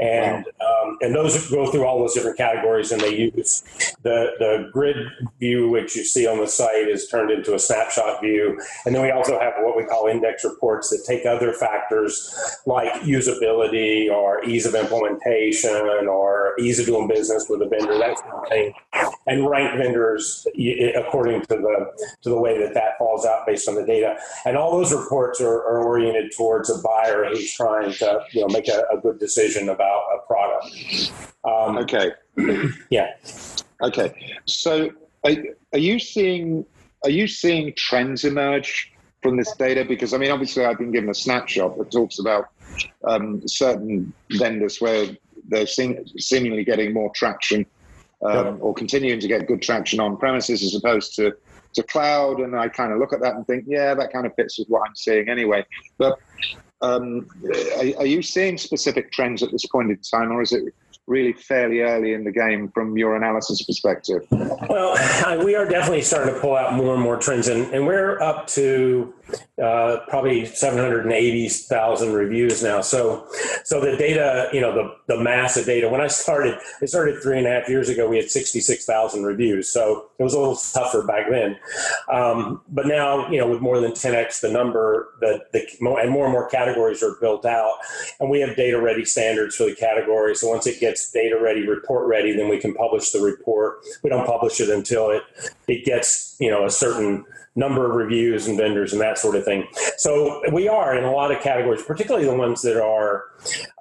and 0.00 0.46
um, 0.60 0.98
and 1.00 1.14
those 1.14 1.50
go 1.50 1.70
through 1.70 1.84
all 1.84 1.98
those 1.98 2.14
different 2.14 2.36
categories, 2.36 2.92
and 2.92 3.00
they 3.00 3.16
use 3.16 3.62
the 4.02 4.32
the 4.38 4.70
grid 4.72 4.96
view, 5.40 5.68
which 5.68 5.96
you 5.96 6.04
see 6.04 6.26
on 6.26 6.38
the 6.38 6.46
site, 6.46 6.88
is 6.88 7.08
turned 7.08 7.30
into 7.30 7.54
a 7.54 7.58
snapshot 7.58 8.20
view, 8.20 8.58
and 8.86 8.94
then 8.94 9.02
we 9.02 9.10
also 9.10 9.38
have 9.38 9.54
what 9.60 9.76
we 9.76 9.84
call 9.84 10.06
index 10.06 10.44
reports 10.44 10.90
that 10.90 11.04
take 11.06 11.26
other 11.26 11.52
factors 11.52 12.34
like 12.66 12.92
usability 13.02 14.10
or 14.10 14.44
ease 14.44 14.66
of 14.66 14.74
implementation 14.74 16.08
or 16.08 16.54
ease 16.58 16.78
of 16.78 16.86
doing 16.86 17.08
business 17.08 17.46
with 17.48 17.62
a 17.62 17.68
vendor, 17.68 17.98
that 17.98 18.18
sort 18.18 18.34
of 18.34 18.48
thing, 18.48 18.74
and 19.26 19.48
rank 19.48 19.76
vendors 19.76 20.46
according 20.96 21.40
to 21.42 21.48
the 21.48 21.86
to 22.22 22.28
the 22.28 22.38
way 22.38 22.58
that 22.58 22.74
that 22.74 22.98
falls 22.98 23.24
out 23.26 23.46
based 23.46 23.68
on 23.68 23.74
the 23.74 23.84
data, 23.84 24.16
and 24.44 24.56
all 24.56 24.72
those 24.72 24.92
reports 24.92 25.40
are, 25.40 25.58
are 25.64 25.84
oriented 25.84 26.32
towards 26.36 26.70
a 26.70 26.78
buyer 26.82 27.33
who's 27.34 27.52
trying 27.54 27.92
to 27.92 28.20
you 28.32 28.42
know 28.42 28.48
make 28.48 28.68
a, 28.68 28.84
a 28.92 28.98
good 29.00 29.18
decision 29.18 29.68
about 29.68 30.02
a 30.14 30.26
product. 30.26 31.12
Um, 31.44 31.78
okay. 31.78 32.12
yeah. 32.90 33.14
Okay. 33.82 34.38
So, 34.46 34.90
are, 35.24 35.32
are 35.72 35.78
you 35.78 35.98
seeing 35.98 36.64
are 37.04 37.10
you 37.10 37.26
seeing 37.26 37.72
trends 37.76 38.24
emerge 38.24 38.92
from 39.22 39.36
this 39.36 39.54
data? 39.56 39.84
Because 39.84 40.14
I 40.14 40.18
mean, 40.18 40.30
obviously, 40.30 40.64
I've 40.64 40.78
been 40.78 40.92
given 40.92 41.10
a 41.10 41.14
snapshot 41.14 41.76
that 41.78 41.90
talks 41.90 42.18
about 42.18 42.48
um, 43.04 43.46
certain 43.46 44.12
vendors 44.32 44.80
where 44.80 45.06
they're 45.48 45.66
seem, 45.66 46.06
seemingly 46.18 46.64
getting 46.64 46.94
more 46.94 47.10
traction 47.14 47.66
um, 48.22 48.58
or 48.60 48.72
continuing 48.72 49.20
to 49.20 49.28
get 49.28 49.46
good 49.46 49.60
traction 49.60 50.00
on 50.00 50.16
premises 50.16 50.62
as 50.62 50.74
opposed 50.74 51.14
to 51.16 51.34
to 51.74 51.82
cloud. 51.82 52.40
And 52.40 52.56
I 52.56 52.68
kind 52.68 52.92
of 52.92 52.98
look 52.98 53.12
at 53.12 53.20
that 53.20 53.34
and 53.34 53.46
think, 53.46 53.64
yeah, 53.66 53.94
that 53.94 54.12
kind 54.12 54.26
of 54.26 54.34
fits 54.34 54.58
with 54.58 54.68
what 54.68 54.88
I'm 54.88 54.94
seeing 54.94 55.28
anyway. 55.28 55.66
But 55.98 56.18
um, 56.80 57.26
are, 57.76 58.00
are, 58.00 58.06
you 58.06 58.22
seeing 58.22 58.58
specific 58.58 59.12
trends 59.12 59.42
at 59.42 59.50
this 59.50 59.66
point 59.66 59.90
in 59.90 59.98
time, 59.98 60.32
or 60.32 60.42
is 60.42 60.52
it 60.52 60.74
really 61.06 61.32
fairly 61.32 61.80
early 61.80 62.14
in 62.14 62.24
the 62.24 62.32
game 62.32 62.68
from 62.68 62.96
your 62.96 63.16
analysis 63.16 63.62
perspective? 63.62 64.26
Well, 64.30 64.96
we 65.44 65.54
are 65.54 65.66
definitely 65.66 66.02
starting 66.02 66.34
to 66.34 66.40
pull 66.40 66.56
out 66.56 66.74
more 66.74 66.94
and 66.94 67.02
more 67.02 67.16
trends, 67.16 67.48
and, 67.48 67.72
and 67.72 67.86
we're 67.86 68.20
up 68.20 68.46
to 68.48 69.14
uh, 69.62 69.98
probably 70.08 70.44
780,000 70.44 72.12
reviews 72.12 72.62
now. 72.62 72.80
So, 72.80 73.26
so 73.62 73.80
the 73.80 73.96
data, 73.96 74.48
you 74.52 74.60
know, 74.60 74.74
the, 74.74 75.14
the 75.14 75.22
mass 75.22 75.56
of 75.56 75.66
data. 75.66 75.88
When 75.88 76.00
I 76.00 76.08
started, 76.08 76.58
it 76.82 76.88
started 76.88 77.22
three 77.22 77.38
and 77.38 77.46
a 77.46 77.50
half 77.50 77.68
years 77.68 77.88
ago. 77.88 78.08
We 78.08 78.16
had 78.16 78.30
66,000 78.30 79.22
reviews, 79.22 79.68
so 79.68 80.06
it 80.18 80.22
was 80.22 80.34
a 80.34 80.38
little 80.38 80.56
tougher 80.56 81.02
back 81.06 81.30
then. 81.30 81.56
Um, 82.12 82.62
but 82.68 82.86
now, 82.86 83.28
you 83.30 83.38
know, 83.38 83.48
with 83.48 83.60
more 83.60 83.80
than 83.80 83.92
10x 83.92 84.40
the 84.40 84.50
number, 84.50 85.14
that 85.20 85.52
the 85.52 85.66
and 85.80 86.10
more 86.10 86.24
and 86.24 86.32
more 86.32 86.48
categories 86.48 87.02
are 87.02 87.16
built 87.20 87.44
out, 87.44 87.78
and 88.20 88.28
we 88.28 88.40
have 88.40 88.56
data 88.56 88.80
ready 88.80 89.04
standards 89.04 89.56
for 89.56 89.64
the 89.64 89.74
category. 89.74 90.34
So 90.34 90.48
once 90.48 90.66
it 90.66 90.80
gets 90.80 91.10
data 91.10 91.38
ready, 91.40 91.66
report 91.66 92.08
ready, 92.08 92.34
then 92.36 92.48
we 92.48 92.58
can 92.58 92.74
publish 92.74 93.10
the 93.10 93.20
report. 93.20 93.78
We 94.02 94.10
don't 94.10 94.26
publish 94.26 94.60
it 94.60 94.68
until 94.68 95.10
it 95.10 95.22
it 95.68 95.84
gets 95.84 96.36
you 96.40 96.50
know 96.50 96.64
a 96.64 96.70
certain 96.70 97.24
number 97.56 97.88
of 97.88 97.96
reviews 97.96 98.46
and 98.46 98.58
vendors 98.58 98.92
and 98.92 99.00
that 99.00 99.18
sort 99.18 99.36
of 99.36 99.44
thing. 99.44 99.66
So 99.96 100.42
we 100.52 100.68
are 100.68 100.96
in 100.96 101.04
a 101.04 101.12
lot 101.12 101.30
of 101.30 101.40
categories, 101.40 101.82
particularly 101.82 102.26
the 102.26 102.34
ones 102.34 102.62
that 102.62 102.82
are 102.82 103.24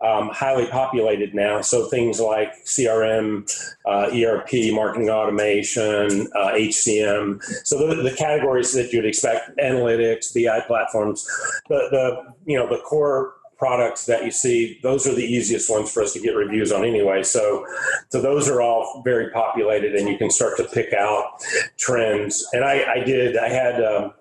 um, 0.04 0.30
highly 0.30 0.68
populated 0.68 1.34
now. 1.34 1.62
So 1.62 1.88
things 1.88 2.20
like 2.20 2.54
CRM, 2.66 3.50
uh, 3.88 4.10
ERP, 4.14 4.74
marketing 4.74 5.10
automation, 5.10 6.28
uh, 6.36 6.52
HCM. 6.52 7.42
So 7.66 7.88
the, 7.88 8.04
the, 8.04 8.14
categories 8.14 8.74
that 8.74 8.94
you'd 8.94 9.06
expect: 9.06 9.58
analytics, 9.58 10.34
BI 10.34 10.62
platforms. 10.68 11.26
The 11.68 11.88
the 11.92 12.34
you 12.46 12.58
know 12.58 12.68
the 12.68 12.78
core 12.78 13.34
products 13.64 14.08
that 14.08 14.26
you 14.26 14.32
see, 14.32 14.78
those 14.84 15.08
are 15.08 15.16
the 15.16 15.24
easiest 15.24 15.70
ones 15.70 15.90
for 15.90 16.04
us 16.04 16.12
to 16.12 16.20
get 16.20 16.36
reviews 16.36 16.70
on 16.70 16.84
anyway. 16.84 17.24
So, 17.24 17.66
so 18.10 18.22
those 18.22 18.50
are 18.50 18.62
all 18.62 19.02
very 19.06 19.30
populated, 19.30 19.96
and 19.96 20.10
you 20.10 20.18
can 20.18 20.30
start 20.30 20.58
to 20.58 20.66
pick 20.66 20.92
out 20.92 21.42
trends. 21.78 22.46
And 22.52 22.66
I, 22.66 22.84
I 22.96 23.04
did. 23.06 23.38
I 23.38 23.48
had. 23.48 23.82
Um, 23.82 24.14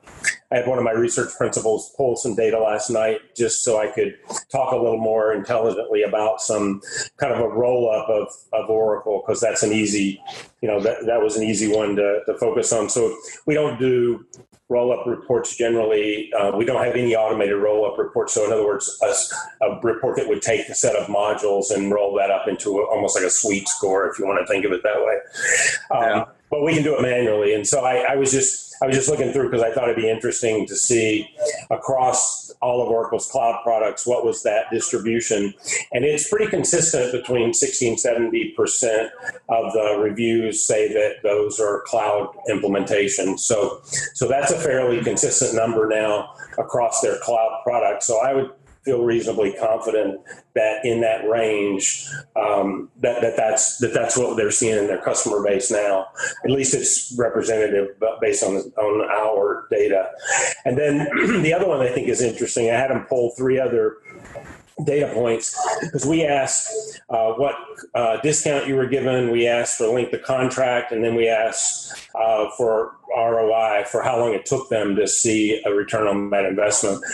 I 0.53 0.57
had 0.59 0.69
one 0.69 0.79
of 0.79 0.85
my 0.85 0.93
research 0.93 1.31
principals 1.37 1.93
pull 1.97 2.15
some 2.15 2.37
data 2.37 2.61
last 2.61 2.91
night 2.91 3.35
just 3.35 3.65
so 3.65 3.81
I 3.81 3.89
could 3.89 4.17
talk 4.53 4.73
a 4.73 4.77
little 4.77 5.01
more 5.01 5.33
intelligently 5.33 6.03
about 6.03 6.41
some 6.41 6.81
kind 7.17 7.33
of 7.33 7.41
a 7.41 7.49
roll 7.49 7.91
up 7.91 8.09
of, 8.09 8.29
of 8.53 8.71
Oracle 8.71 9.25
because 9.27 9.41
that's 9.41 9.65
an 9.65 9.73
easy, 9.73 10.23
you 10.61 10.69
know, 10.69 10.79
that, 10.81 11.07
that 11.07 11.21
was 11.21 11.37
an 11.37 11.43
easy 11.43 11.75
one 11.75 11.97
to, 11.97 12.21
to 12.27 12.39
focus 12.39 12.73
on. 12.73 12.89
So 12.89 13.17
we 13.47 13.55
don't 13.55 13.81
do 13.81 14.25
roll 14.73 14.93
up 14.93 15.07
reports 15.07 15.57
generally, 15.57 16.33
uh, 16.33 16.57
we 16.57 16.64
don't 16.64 16.83
have 16.83 16.97
any 16.97 17.14
automated 17.14 17.57
roll 17.57 17.85
up 17.87 17.99
reports. 17.99 18.33
So, 18.33 18.45
in 18.47 18.52
other 18.52 18.64
words, 18.64 18.99
a, 19.02 19.64
a, 19.67 19.81
report 19.81 20.17
that 20.17 20.29
would 20.29 20.43
take 20.43 20.69
a 20.69 20.75
set 20.75 20.97
of 20.97 21.09
modules 21.09 21.71
and 21.71 21.93
roll 21.93 22.17
that 22.17 22.31
up 22.31 22.49
into 22.49 22.79
a, 22.79 22.87
almost 22.87 23.14
like 23.14 23.25
a 23.25 23.31
suite 23.31 23.69
score, 23.69 24.09
if 24.09 24.19
you 24.19 24.26
want 24.26 24.41
to 24.41 24.47
think 24.50 24.64
of 24.64 24.73
it 24.73 24.83
that 24.83 24.97
way. 24.97 25.19
Um, 25.91 26.02
yeah. 26.02 26.25
But 26.50 26.62
we 26.64 26.75
can 26.75 26.83
do 26.83 26.97
it 26.97 27.02
manually. 27.02 27.55
And 27.55 27.67
so 27.67 27.85
I, 27.85 28.12
I 28.12 28.17
was 28.17 28.31
just 28.33 28.75
I 28.83 28.87
was 28.87 28.97
just 28.97 29.09
looking 29.09 29.33
through 29.33 29.50
because 29.50 29.62
I 29.62 29.73
thought 29.73 29.85
it'd 29.85 29.97
be 29.97 30.11
interesting 30.11 30.67
to 30.67 30.75
see 30.75 31.31
across 31.71 32.52
all 32.62 32.83
of 32.83 32.88
Oracle's 32.88 33.31
cloud 33.31 33.61
products 33.62 34.07
what 34.07 34.25
was 34.25 34.42
that 34.45 34.71
distribution, 34.71 35.52
and 35.92 36.04
it's 36.04 36.28
pretty 36.28 36.47
consistent 36.47 37.12
between 37.12 37.52
60 37.52 37.88
and 37.88 38.00
70 38.00 38.50
percent 38.57 39.11
of 39.49 39.73
the 39.73 39.99
reviews 40.00 40.64
say 40.64 40.88
that 40.92 41.16
those 41.23 41.61
are 41.61 41.83
cloud 41.87 42.35
implementations. 42.49 43.40
So, 43.40 43.81
so 44.14 44.28
that's 44.28 44.52
a 44.52 44.59
fairly 44.59 45.02
consistent 45.02 45.54
number 45.54 45.88
now 45.88 46.35
across 46.59 47.00
their 47.00 47.19
cloud 47.19 47.61
products. 47.64 48.07
So 48.07 48.21
I 48.21 48.35
would 48.35 48.50
feel 48.85 49.03
reasonably 49.03 49.53
confident 49.53 50.21
that 50.55 50.85
in 50.85 51.01
that 51.01 51.29
range, 51.29 52.09
um, 52.37 52.91
that, 53.01 53.21
that 53.21 53.37
that's 53.37 53.79
that 53.79 53.95
that's 53.95 54.17
what 54.17 54.37
they're 54.37 54.51
seeing 54.51 54.77
in 54.77 54.87
their 54.87 55.01
customer 55.03 55.43
base 55.43 55.71
now. 55.71 56.07
At 56.45 56.51
least 56.51 56.75
it's 56.75 57.15
representative, 57.17 57.89
based 58.21 58.43
on 58.43 58.57
on 58.57 59.11
our 59.11 59.67
data. 59.71 60.11
And 60.65 60.77
then 60.77 61.09
the 61.43 61.55
other 61.55 61.69
one 61.69 61.81
I 61.81 61.93
think 61.93 62.09
is 62.09 62.21
interesting. 62.21 62.71
I 62.71 62.75
had 62.75 62.91
them 62.91 63.07
pull 63.09 63.33
three 63.37 63.59
other 63.59 63.99
data 64.85 65.12
points 65.12 65.57
because 65.81 66.07
we 66.07 66.25
asked 66.25 67.00
uh, 67.11 67.33
what 67.33 67.55
uh, 67.95 68.21
discount 68.23 68.67
you 68.67 68.76
were 68.76 68.87
given, 68.87 69.31
we 69.31 69.47
asked 69.47 69.79
for 69.79 69.87
length 69.88 70.12
of 70.12 70.23
contract, 70.23 70.93
and 70.93 71.05
then 71.05 71.14
we 71.14 71.29
asked 71.29 72.09
uh, 72.14 72.49
for 72.57 72.97
ROI 73.17 73.85
for 73.91 74.02
how 74.02 74.19
long 74.19 74.33
it 74.33 74.47
took 74.47 74.69
them 74.69 74.97
to 74.97 75.07
see 75.07 75.62
a 75.64 75.73
return 75.73 76.07
on 76.07 76.31
that 76.31 76.45
investment. 76.45 77.05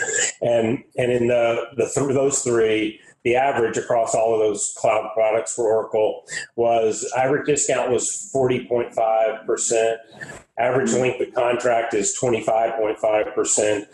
And 0.41 0.83
and 0.97 1.11
in 1.11 1.27
the, 1.27 1.67
the 1.75 1.91
th- 1.93 2.13
those 2.13 2.41
three, 2.43 2.99
the 3.23 3.35
average 3.35 3.77
across 3.77 4.15
all 4.15 4.33
of 4.33 4.39
those 4.39 4.73
cloud 4.77 5.09
products 5.13 5.55
for 5.55 5.65
Oracle 5.65 6.23
was 6.55 7.11
average 7.17 7.45
discount 7.45 7.91
was 7.91 8.31
40.5 8.33 9.45
percent 9.45 9.99
Average 10.59 10.91
length 10.93 11.21
of 11.21 11.33
contract 11.33 11.93
is 11.93 12.17
25.5%, 12.21 13.85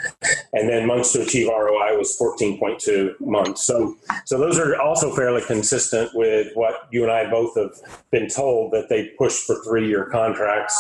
and 0.54 0.70
then 0.70 0.88
months 0.88 1.14
to 1.14 1.22
achieve 1.22 1.48
ROI 1.48 1.98
was 1.98 2.18
14.2 2.20 3.20
months. 3.22 3.64
So, 3.64 3.96
so 4.26 4.40
those 4.40 4.58
are 4.58 4.80
also 4.82 5.16
fairly 5.16 5.44
consistent 5.44 6.10
with 6.16 6.52
what 6.56 6.88
you 6.92 7.04
and 7.04 7.12
I 7.12 7.30
both 7.30 7.56
have 7.56 7.74
been 8.10 8.28
told 8.28 8.74
that 8.74 8.90
they 8.90 9.10
pushed 9.18 9.46
for 9.46 9.64
three-year 9.64 10.06
contracts, 10.06 10.76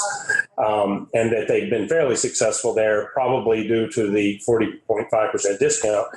um, 0.57 1.07
and 1.13 1.31
that 1.31 1.47
they've 1.47 1.69
been 1.69 1.87
fairly 1.87 2.15
successful 2.15 2.73
there, 2.73 3.07
probably 3.13 3.67
due 3.67 3.87
to 3.91 4.09
the 4.09 4.41
40.5% 4.47 5.59
discount 5.59 6.07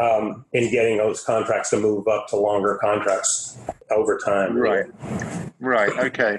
um, 0.00 0.44
in 0.52 0.70
getting 0.70 0.98
those 0.98 1.24
contracts 1.24 1.70
to 1.70 1.78
move 1.78 2.06
up 2.06 2.28
to 2.28 2.36
longer 2.36 2.78
contracts 2.80 3.58
over 3.90 4.16
time. 4.18 4.56
Right. 4.56 4.86
Right. 5.60 5.90
Okay. 5.98 6.38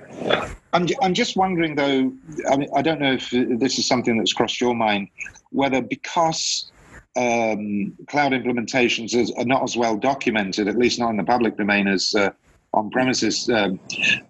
I'm, 0.71 0.87
I'm 1.01 1.13
just 1.13 1.35
wondering 1.35 1.75
though. 1.75 2.13
I 2.49 2.57
mean, 2.57 2.69
I 2.75 2.81
don't 2.81 2.99
know 3.01 3.13
if 3.13 3.29
this 3.31 3.77
is 3.77 3.85
something 3.85 4.17
that's 4.17 4.33
crossed 4.33 4.61
your 4.61 4.73
mind, 4.73 5.09
whether 5.49 5.81
because 5.81 6.71
um, 7.17 7.93
cloud 8.07 8.31
implementations 8.31 9.13
are 9.37 9.45
not 9.45 9.63
as 9.63 9.75
well 9.75 9.97
documented, 9.97 10.67
at 10.67 10.77
least 10.77 10.99
not 10.99 11.09
in 11.09 11.17
the 11.17 11.23
public 11.23 11.57
domain, 11.57 11.87
as 11.87 12.13
uh, 12.15 12.29
on-premises 12.73 13.49
um, 13.49 13.79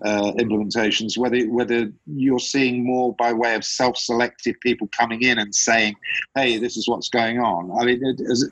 uh, 0.05 0.31
implementations, 0.33 1.17
whether 1.17 1.39
whether 1.49 1.91
you're 2.05 2.39
seeing 2.39 2.85
more 2.85 3.13
by 3.15 3.33
way 3.33 3.55
of 3.55 3.63
self-selected 3.65 4.59
people 4.61 4.87
coming 4.97 5.21
in 5.21 5.39
and 5.39 5.53
saying, 5.53 5.95
"Hey, 6.35 6.57
this 6.57 6.77
is 6.77 6.87
what's 6.87 7.09
going 7.09 7.39
on." 7.39 7.71
I 7.79 7.85
mean, 7.85 8.01
is 8.03 8.49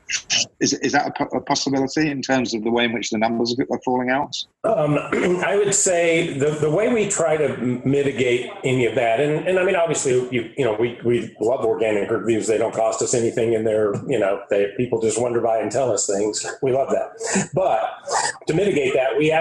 is, 0.59 0.73
is 0.73 0.91
that 0.91 1.15
a, 1.19 1.39
possibility 1.41 2.09
in 2.09 2.21
terms 2.21 2.53
of 2.53 2.63
the 2.63 2.71
way 2.71 2.85
in 2.85 2.93
which 2.93 3.09
the 3.09 3.17
numbers 3.17 3.55
are 3.59 3.79
falling 3.85 4.09
out? 4.09 4.35
Um, 4.63 4.97
I 5.45 5.55
would 5.55 5.73
say 5.73 6.37
the, 6.37 6.51
the 6.51 6.69
way 6.69 6.91
we 6.93 7.07
try 7.07 7.37
to 7.37 7.57
mitigate 7.85 8.51
any 8.63 8.85
of 8.85 8.95
that, 8.95 9.19
and, 9.19 9.47
and 9.47 9.59
I 9.59 9.63
mean, 9.63 9.75
obviously, 9.75 10.13
you, 10.31 10.51
you 10.57 10.65
know, 10.65 10.75
we, 10.79 10.99
we 11.05 11.35
love 11.39 11.63
organic 11.63 12.09
reviews. 12.09 12.47
They 12.47 12.57
don't 12.57 12.73
cost 12.73 13.01
us 13.01 13.13
anything, 13.13 13.55
and 13.55 13.65
they're, 13.65 13.93
you 14.07 14.19
know, 14.19 14.41
they, 14.49 14.73
people 14.77 15.01
just 15.01 15.21
wonder 15.21 15.41
by 15.41 15.59
and 15.59 15.71
tell 15.71 15.91
us 15.91 16.07
things. 16.07 16.45
We 16.61 16.71
love 16.71 16.89
that. 16.89 17.49
But 17.53 17.81
to 18.47 18.53
mitigate 18.53 18.93
that, 18.93 19.17
we 19.17 19.31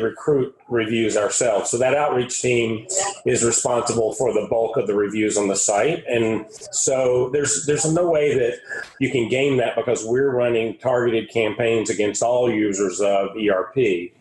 recruit 0.00 0.56
reviews 0.68 1.16
ourselves. 1.16 1.70
So 1.70 1.78
that 1.78 1.94
outreach 1.94 2.40
team 2.40 2.86
is 3.24 3.44
responsible 3.44 4.14
for 4.14 4.32
the 4.32 4.46
bulk 4.48 4.76
of 4.76 4.86
the 4.86 4.94
reviews 4.94 5.36
on 5.36 5.48
the 5.48 5.56
site, 5.56 6.04
and 6.06 6.46
so 6.72 7.30
there's 7.30 7.66
there's 7.66 7.90
no 7.90 8.10
way 8.10 8.38
that 8.38 8.58
you 9.00 9.10
can 9.10 9.28
game 9.28 9.56
that 9.58 9.76
because 9.76 10.04
we're 10.04 10.30
running 10.30 10.78
targeted 10.78 11.30
campaigns 11.30 11.90
against 11.90 12.22
all 12.22 12.50
users 12.50 13.00
of 13.00 13.30
ERP 13.36 14.12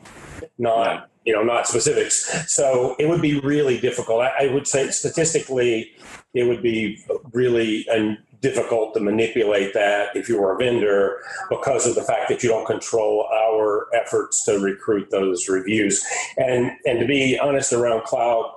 not 0.58 1.10
you 1.26 1.34
know 1.34 1.44
not 1.44 1.68
specifics. 1.68 2.54
So 2.54 2.96
it 3.00 3.08
would 3.08 3.22
be 3.22 3.40
really 3.40 3.80
difficult. 3.80 4.22
I, 4.22 4.46
I 4.46 4.54
would 4.54 4.68
say 4.68 4.90
statistically, 4.92 5.92
it 6.34 6.44
would 6.44 6.62
be 6.62 7.04
really 7.34 7.88
um, 7.90 8.18
difficult 8.46 8.94
to 8.94 9.00
manipulate 9.00 9.74
that 9.74 10.16
if 10.16 10.30
you 10.30 10.40
were 10.40 10.54
a 10.54 10.58
vendor 10.58 11.18
because 11.50 11.88
of 11.88 11.96
the 11.96 12.04
fact 12.04 12.30
that 12.30 12.44
you 12.44 12.50
don't 12.50 12.68
control 12.68 13.28
our 13.34 13.88
efforts 13.96 14.46
to 14.46 14.60
recruit 14.60 15.10
those 15.10 15.50
reviews. 15.50 16.06
And 16.38 16.72
and 16.86 17.00
to 17.00 17.08
be 17.08 17.40
honest, 17.40 17.74
around 17.74 18.04
cloud 18.04 18.54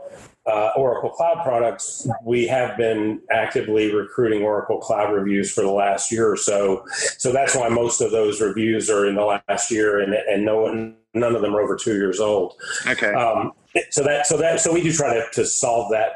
uh, 0.46 0.72
Oracle 0.76 1.10
Cloud 1.10 1.42
products, 1.42 2.06
we 2.22 2.46
have 2.46 2.76
been 2.76 3.20
actively 3.30 3.94
recruiting 3.94 4.42
Oracle 4.42 4.78
Cloud 4.78 5.12
reviews 5.12 5.52
for 5.52 5.62
the 5.62 5.70
last 5.70 6.12
year 6.12 6.30
or 6.30 6.36
so. 6.36 6.84
So 7.18 7.32
that's 7.32 7.54
why 7.54 7.68
most 7.68 8.00
of 8.00 8.10
those 8.10 8.40
reviews 8.40 8.90
are 8.90 9.06
in 9.06 9.14
the 9.14 9.40
last 9.48 9.70
year, 9.70 10.00
and 10.00 10.12
and 10.12 10.44
no 10.44 10.92
none 11.14 11.34
of 11.34 11.40
them 11.40 11.54
are 11.56 11.62
over 11.62 11.76
two 11.76 11.94
years 11.94 12.20
old. 12.20 12.54
Okay. 12.86 13.12
Um, 13.12 13.52
so 13.90 14.02
that 14.02 14.26
so 14.26 14.36
that 14.36 14.60
so 14.60 14.72
we 14.72 14.82
do 14.82 14.92
try 14.92 15.14
to, 15.14 15.24
to 15.32 15.46
solve 15.46 15.90
that 15.92 16.12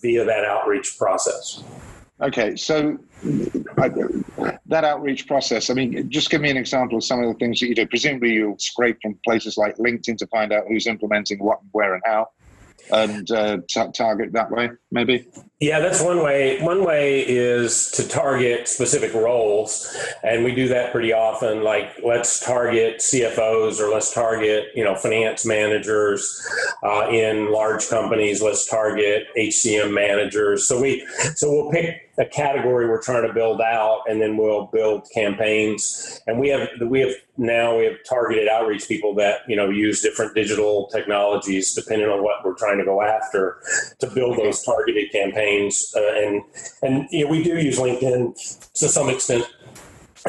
via 0.00 0.24
that 0.24 0.44
outreach 0.44 0.96
process. 0.98 1.62
Okay, 2.22 2.54
so 2.54 2.98
that 3.22 4.84
outreach 4.84 5.26
process. 5.26 5.70
I 5.70 5.74
mean, 5.74 6.10
just 6.10 6.30
give 6.30 6.40
me 6.40 6.50
an 6.50 6.56
example 6.56 6.98
of 6.98 7.04
some 7.04 7.22
of 7.22 7.32
the 7.32 7.38
things 7.38 7.60
that 7.60 7.66
you 7.66 7.74
do. 7.74 7.86
Presumably, 7.86 8.32
you'll 8.32 8.58
scrape 8.58 8.98
from 9.02 9.18
places 9.24 9.56
like 9.56 9.76
LinkedIn 9.76 10.16
to 10.18 10.26
find 10.28 10.52
out 10.52 10.64
who's 10.68 10.86
implementing 10.86 11.38
what, 11.38 11.60
where, 11.72 11.94
and 11.94 12.02
how 12.04 12.28
and 12.90 13.30
uh, 13.30 13.58
t- 13.68 13.90
target 13.94 14.32
that 14.32 14.50
way, 14.50 14.70
maybe? 14.90 15.26
Yeah, 15.60 15.78
that's 15.78 16.02
one 16.02 16.22
way. 16.22 16.60
One 16.62 16.84
way 16.84 17.20
is 17.20 17.90
to 17.92 18.08
target 18.08 18.68
specific 18.68 19.14
roles, 19.14 19.96
and 20.24 20.44
we 20.44 20.54
do 20.54 20.68
that 20.68 20.92
pretty 20.92 21.12
often. 21.12 21.62
Like, 21.62 21.92
let's 22.04 22.44
target 22.44 22.98
CFOs 22.98 23.78
or 23.78 23.92
let's 23.92 24.12
target 24.12 24.66
you 24.74 24.84
know 24.84 24.94
finance 24.96 25.46
managers 25.46 26.46
uh, 26.82 27.08
in 27.08 27.52
large 27.52 27.88
companies. 27.88 28.42
Let's 28.42 28.68
target 28.68 29.28
HCM 29.36 29.92
managers. 29.92 30.66
So 30.66 30.80
we 30.80 31.06
so 31.34 31.50
we'll 31.50 31.70
pick 31.70 32.01
a 32.18 32.24
category 32.26 32.88
we're 32.88 33.00
trying 33.00 33.26
to 33.26 33.32
build 33.32 33.60
out, 33.60 34.02
and 34.06 34.20
then 34.20 34.36
we'll 34.36 34.66
build 34.66 35.06
campaigns. 35.14 36.20
And 36.26 36.38
we 36.38 36.48
have 36.48 36.68
we 36.86 37.00
have 37.00 37.12
now 37.36 37.78
we 37.78 37.84
have 37.84 37.96
targeted 38.08 38.48
outreach 38.48 38.86
people 38.86 39.14
that 39.14 39.40
you 39.48 39.56
know 39.56 39.70
use 39.70 40.02
different 40.02 40.34
digital 40.34 40.88
technologies 40.92 41.74
depending 41.74 42.08
on 42.08 42.22
what 42.22 42.44
we're 42.44 42.54
trying 42.54 42.78
to 42.78 42.84
go 42.84 43.02
after 43.02 43.58
to 44.00 44.06
build 44.08 44.38
those 44.38 44.62
targeted 44.62 45.10
campaigns. 45.10 45.92
Uh, 45.96 46.12
and 46.14 46.42
and 46.82 47.08
you 47.10 47.24
know, 47.24 47.30
we 47.30 47.42
do 47.42 47.58
use 47.58 47.78
LinkedIn 47.78 48.72
to 48.74 48.88
some 48.88 49.08
extent 49.08 49.44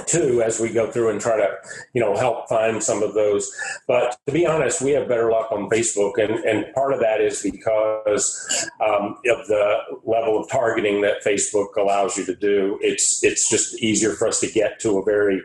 too 0.08 0.42
as 0.42 0.60
we 0.60 0.70
go 0.70 0.90
through 0.92 1.10
and 1.10 1.22
try 1.22 1.38
to 1.38 1.48
you 1.94 2.02
know 2.02 2.16
help 2.16 2.50
find 2.50 2.82
some 2.82 3.04
of 3.04 3.14
those 3.14 3.52
but 3.88 4.18
to 4.26 4.34
be 4.34 4.46
honest 4.46 4.82
we 4.82 4.92
have 4.92 5.08
better 5.08 5.30
luck 5.30 5.52
on 5.52 5.70
facebook 5.70 6.18
and, 6.18 6.44
and 6.46 6.74
part 6.74 6.94
of 6.94 7.00
that 7.00 7.22
is 7.22 7.42
because 7.44 8.70
um, 8.82 9.18
of 9.30 9.48
the 9.48 9.78
level 10.04 10.40
of 10.40 10.50
targeting 10.50 11.02
that 11.02 11.24
facebook 11.24 11.76
allows 11.78 12.18
you 12.18 12.26
to 12.26 12.36
do 12.36 12.78
it's 12.82 13.24
it's 13.24 13.50
just 13.50 13.82
easier 13.82 14.14
for 14.14 14.28
us 14.28 14.40
to 14.40 14.48
get 14.48 14.80
to 14.80 14.98
a 14.98 15.04
very 15.04 15.42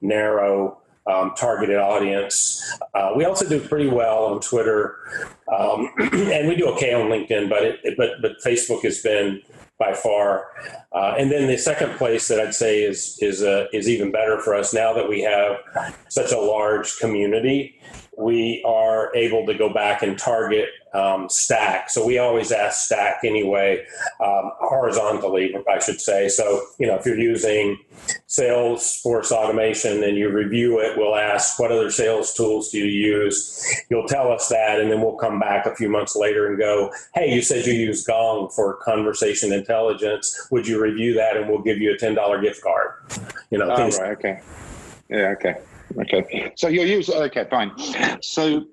narrow 0.00 0.78
um, 1.08 1.32
targeted 1.36 1.78
audience. 1.78 2.62
Uh, 2.94 3.12
we 3.16 3.24
also 3.24 3.48
do 3.48 3.60
pretty 3.60 3.88
well 3.88 4.26
on 4.26 4.40
Twitter, 4.40 4.98
um, 5.56 5.90
and 5.98 6.48
we 6.48 6.54
do 6.54 6.68
okay 6.68 6.92
on 6.92 7.08
LinkedIn. 7.08 7.48
But 7.48 7.62
it, 7.62 7.94
but 7.96 8.20
but 8.20 8.32
Facebook 8.44 8.82
has 8.82 9.00
been 9.00 9.40
by 9.78 9.94
far. 9.94 10.48
Uh, 10.92 11.14
and 11.18 11.30
then 11.30 11.46
the 11.46 11.56
second 11.56 11.96
place 11.96 12.28
that 12.28 12.40
I'd 12.40 12.54
say 12.54 12.82
is 12.82 13.18
is 13.20 13.42
uh, 13.42 13.66
is 13.72 13.88
even 13.88 14.10
better 14.10 14.40
for 14.40 14.54
us 14.54 14.74
now 14.74 14.92
that 14.92 15.08
we 15.08 15.22
have 15.22 15.58
such 16.08 16.32
a 16.32 16.38
large 16.38 16.98
community. 16.98 17.80
We 18.16 18.64
are 18.66 19.14
able 19.14 19.46
to 19.46 19.54
go 19.54 19.72
back 19.72 20.02
and 20.02 20.18
target 20.18 20.70
um, 20.94 21.28
stack. 21.28 21.90
So 21.90 22.04
we 22.04 22.18
always 22.18 22.50
ask 22.50 22.86
stack 22.86 23.20
anyway, 23.24 23.84
um, 24.24 24.50
horizontally, 24.58 25.54
I 25.70 25.78
should 25.78 26.00
say. 26.00 26.28
So, 26.28 26.62
you 26.78 26.86
know, 26.86 26.96
if 26.96 27.06
you're 27.06 27.18
using 27.18 27.78
Salesforce 28.28 29.30
automation 29.30 30.02
and 30.02 30.16
you 30.16 30.30
review 30.30 30.80
it, 30.80 30.96
we'll 30.96 31.16
ask 31.16 31.58
what 31.58 31.70
other 31.70 31.90
sales 31.90 32.32
tools 32.34 32.70
do 32.70 32.78
you 32.78 32.86
use? 32.86 33.84
You'll 33.90 34.08
tell 34.08 34.32
us 34.32 34.48
that, 34.48 34.80
and 34.80 34.90
then 34.90 35.00
we'll 35.00 35.16
come 35.16 35.38
back 35.38 35.66
a 35.66 35.74
few 35.74 35.88
months 35.88 36.16
later 36.16 36.46
and 36.46 36.58
go, 36.58 36.90
hey, 37.14 37.32
you 37.32 37.42
said 37.42 37.66
you 37.66 37.74
use 37.74 38.04
Gong 38.04 38.48
for 38.50 38.76
conversation 38.76 39.52
intelligence. 39.68 40.48
Would 40.50 40.66
you 40.66 40.82
review 40.82 41.14
that? 41.14 41.36
And 41.36 41.48
we'll 41.48 41.62
give 41.62 41.78
you 41.78 41.92
a 41.92 41.96
$10 41.96 42.42
gift 42.42 42.62
card. 42.62 42.92
You 43.50 43.58
know, 43.58 43.70
oh, 43.70 43.76
things. 43.76 43.98
Right, 43.98 44.12
okay. 44.12 44.40
Yeah, 45.08 45.34
okay. 45.36 45.56
Okay. 45.98 46.52
So 46.56 46.68
you'll 46.68 46.86
use, 46.86 47.08
okay, 47.08 47.46
fine. 47.50 47.72
So, 48.22 48.64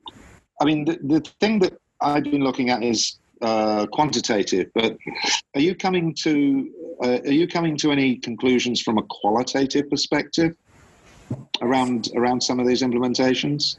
I 0.62 0.66
mean, 0.66 0.86
the, 0.86 1.00
the 1.04 1.32
thing 1.40 1.60
that 1.60 1.74
I've 2.02 2.24
been 2.24 2.44
looking 2.44 2.70
at 2.70 2.84
is 2.84 3.18
uh, 3.42 3.86
quantitative, 3.88 4.70
but 4.74 4.98
are 5.56 5.62
you 5.62 5.76
coming 5.76 6.14
to 6.24 6.72
uh, 7.04 7.20
are 7.26 7.32
you 7.32 7.46
coming 7.46 7.76
to 7.76 7.92
any 7.92 8.16
conclusions 8.16 8.82
from 8.82 8.98
a 8.98 9.04
qualitative 9.04 9.90
perspective 9.90 10.56
around 11.62 12.10
around 12.16 12.42
some 12.42 12.60
of 12.60 12.68
these 12.68 12.82
implementations? 12.82 13.78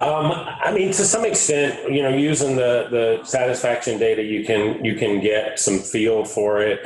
Um, 0.00 0.32
I 0.32 0.72
mean, 0.74 0.88
to 0.88 1.04
some 1.04 1.24
extent, 1.24 1.92
you 1.92 2.02
know, 2.02 2.10
using 2.10 2.56
the, 2.56 2.88
the 2.90 3.24
satisfaction 3.24 3.98
data, 3.98 4.22
you 4.22 4.44
can 4.44 4.84
you 4.84 4.96
can 4.96 5.20
get 5.20 5.58
some 5.58 5.78
feel 5.78 6.24
for 6.24 6.60
it. 6.60 6.84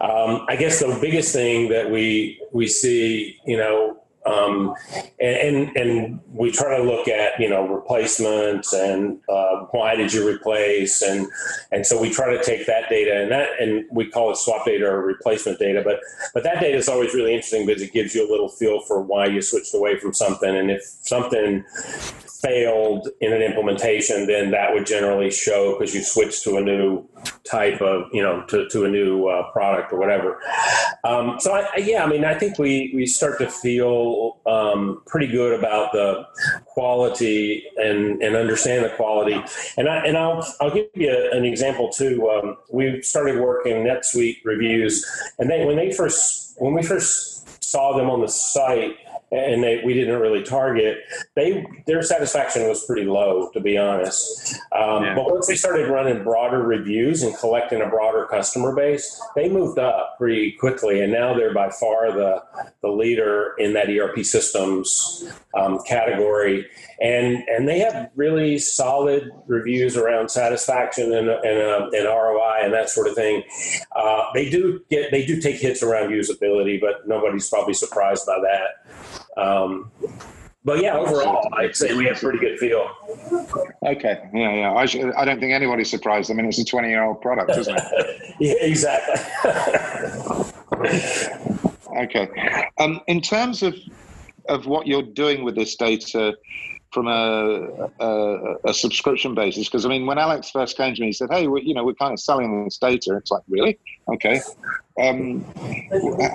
Um, 0.00 0.44
I 0.48 0.56
guess 0.56 0.80
the 0.80 0.98
biggest 1.00 1.32
thing 1.32 1.68
that 1.70 1.90
we 1.90 2.40
we 2.52 2.66
see, 2.66 3.38
you 3.46 3.56
know, 3.56 4.00
Um, 4.28 4.74
and, 5.20 5.76
and 5.76 6.20
we 6.32 6.50
try 6.52 6.76
to 6.76 6.82
look 6.82 7.08
at 7.08 7.38
you 7.40 7.48
know 7.48 7.66
replacements 7.66 8.72
and 8.72 9.18
uh, 9.28 9.66
why 9.70 9.96
did 9.96 10.12
you 10.12 10.28
replace? 10.28 11.02
And 11.02 11.26
and 11.72 11.86
so 11.86 12.00
we 12.00 12.10
try 12.10 12.30
to 12.36 12.42
take 12.42 12.66
that 12.66 12.88
data 12.88 13.22
and 13.22 13.30
that 13.32 13.48
and 13.60 13.84
we 13.90 14.10
call 14.10 14.30
it 14.30 14.36
swap 14.36 14.64
data 14.64 14.86
or 14.86 15.02
replacement 15.02 15.58
data 15.58 15.82
but 15.84 16.00
but 16.34 16.42
that 16.44 16.60
data 16.60 16.76
is 16.76 16.88
always 16.88 17.14
really 17.14 17.34
interesting 17.34 17.66
because 17.66 17.82
it 17.82 17.92
gives 17.92 18.14
you 18.14 18.28
a 18.28 18.30
little 18.30 18.48
feel 18.48 18.80
for 18.80 19.00
why 19.00 19.26
you 19.26 19.42
switched 19.42 19.74
away 19.74 19.98
from 19.98 20.12
something. 20.12 20.54
And 20.54 20.70
if 20.70 20.82
something 20.82 21.64
failed 22.42 23.08
in 23.20 23.32
an 23.32 23.42
implementation, 23.42 24.26
then 24.26 24.50
that 24.52 24.72
would 24.72 24.86
generally 24.86 25.30
show 25.30 25.76
because 25.76 25.94
you 25.94 26.02
switched 26.02 26.44
to 26.44 26.56
a 26.56 26.60
new 26.60 27.04
type 27.44 27.80
of, 27.80 28.08
you 28.12 28.22
know, 28.22 28.42
to, 28.42 28.68
to 28.68 28.84
a 28.84 28.88
new 28.88 29.26
uh, 29.26 29.50
product 29.50 29.92
or 29.92 29.98
whatever. 29.98 30.40
Um, 31.04 31.40
so, 31.40 31.52
I, 31.52 31.76
yeah, 31.78 32.04
I 32.04 32.08
mean, 32.08 32.24
I 32.24 32.34
think 32.34 32.58
we, 32.58 32.92
we 32.94 33.06
start 33.06 33.38
to 33.38 33.50
feel 33.50 34.38
um, 34.46 35.02
pretty 35.06 35.26
good 35.26 35.58
about 35.58 35.92
the 35.92 36.26
quality 36.66 37.64
and, 37.76 38.22
and 38.22 38.36
understand 38.36 38.84
the 38.84 38.90
quality. 38.90 39.42
And, 39.76 39.88
I, 39.88 40.04
and 40.06 40.16
I'll, 40.16 40.46
I'll 40.60 40.72
give 40.72 40.86
you 40.94 41.30
an 41.32 41.44
example 41.44 41.88
too. 41.88 42.28
Um, 42.30 42.56
we 42.70 43.02
started 43.02 43.40
working 43.40 43.84
NetSuite 43.84 44.38
reviews, 44.44 45.04
and 45.38 45.50
they, 45.50 45.64
when 45.64 45.76
they 45.76 45.92
first, 45.92 46.54
when 46.58 46.74
we 46.74 46.82
first 46.82 47.64
saw 47.64 47.96
them 47.96 48.08
on 48.08 48.20
the 48.20 48.28
site, 48.28 48.96
and 49.30 49.62
they, 49.62 49.82
we 49.84 49.94
didn't 49.94 50.20
really 50.20 50.42
target. 50.42 50.98
They 51.34 51.66
their 51.86 52.02
satisfaction 52.02 52.66
was 52.68 52.84
pretty 52.84 53.04
low, 53.04 53.50
to 53.50 53.60
be 53.60 53.76
honest. 53.76 54.54
Um, 54.72 55.04
yeah. 55.04 55.14
But 55.14 55.30
once 55.30 55.46
they 55.46 55.54
started 55.54 55.88
running 55.88 56.22
broader 56.22 56.62
reviews 56.62 57.22
and 57.22 57.36
collecting 57.36 57.82
a 57.82 57.88
broader 57.88 58.26
customer 58.30 58.74
base, 58.74 59.20
they 59.34 59.48
moved 59.48 59.78
up 59.78 60.16
pretty 60.18 60.52
quickly, 60.52 61.02
and 61.02 61.12
now 61.12 61.34
they're 61.34 61.54
by 61.54 61.70
far 61.70 62.12
the 62.12 62.42
the 62.82 62.88
leader 62.88 63.54
in 63.58 63.74
that 63.74 63.90
ERP 63.90 64.24
systems 64.24 65.24
um, 65.54 65.80
category. 65.86 66.66
And 67.00 67.44
and 67.48 67.68
they 67.68 67.80
have 67.80 68.10
really 68.16 68.58
solid 68.58 69.30
reviews 69.46 69.96
around 69.96 70.30
satisfaction 70.30 71.12
and 71.12 71.28
and, 71.28 71.58
uh, 71.58 71.90
and 71.92 72.06
ROI 72.06 72.60
and 72.62 72.72
that 72.72 72.88
sort 72.88 73.08
of 73.08 73.14
thing. 73.14 73.42
Uh, 73.94 74.24
they 74.32 74.48
do 74.48 74.80
get 74.90 75.10
they 75.10 75.26
do 75.26 75.40
take 75.40 75.56
hits 75.56 75.82
around 75.82 76.10
usability, 76.10 76.80
but 76.80 77.06
nobody's 77.06 77.48
probably 77.48 77.74
surprised 77.74 78.26
by 78.26 78.38
that. 78.40 79.17
Um, 79.38 79.90
but 80.64 80.82
yeah, 80.82 80.96
overall, 80.96 81.48
I'd 81.54 81.74
say 81.76 81.94
we 81.94 82.04
have 82.06 82.18
pretty 82.18 82.38
good 82.38 82.58
feel. 82.58 82.90
Okay, 83.86 84.28
yeah, 84.34 84.54
yeah. 84.54 84.74
I, 84.74 84.84
sh- 84.86 84.98
I 85.16 85.24
don't 85.24 85.40
think 85.40 85.52
anybody's 85.52 85.88
surprised. 85.88 86.30
I 86.30 86.34
mean, 86.34 86.46
it's 86.46 86.58
a 86.58 86.64
20 86.64 86.88
year 86.88 87.04
old 87.04 87.22
product, 87.22 87.56
isn't 87.56 87.78
it? 87.78 88.34
yeah, 88.40 88.54
exactly. 88.60 89.14
okay. 92.02 92.68
Um, 92.78 93.00
in 93.06 93.20
terms 93.22 93.62
of 93.62 93.74
of 94.48 94.66
what 94.66 94.86
you're 94.86 95.02
doing 95.02 95.44
with 95.44 95.54
this 95.54 95.76
data 95.76 96.36
from 96.92 97.06
a, 97.06 97.90
a, 98.00 98.54
a 98.64 98.74
subscription 98.74 99.34
basis, 99.34 99.68
because 99.68 99.84
I 99.84 99.88
mean, 99.88 100.06
when 100.06 100.18
Alex 100.18 100.50
first 100.50 100.76
came 100.76 100.94
to 100.94 101.00
me, 101.00 101.08
he 101.08 101.12
said, 101.12 101.28
"Hey, 101.30 101.46
we, 101.46 101.62
you 101.62 101.74
know, 101.74 101.84
we're 101.84 101.94
kind 101.94 102.12
of 102.12 102.20
selling 102.20 102.64
this 102.64 102.78
data." 102.78 103.16
It's 103.16 103.30
like, 103.30 103.42
really? 103.48 103.78
Okay. 104.12 104.40
Um, 105.00 105.44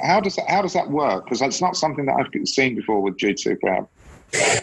how 0.04 0.20
does 0.20 0.36
that, 0.36 0.46
how 0.48 0.62
does 0.62 0.74
that 0.74 0.90
work? 0.90 1.26
Because 1.26 1.40
that's 1.40 1.62
not 1.62 1.76
something 1.76 2.06
that 2.06 2.16
I've 2.20 2.48
seen 2.48 2.76
before 2.76 3.02
with 3.02 3.18
G2 3.18 3.60
Crowd. 3.60 3.88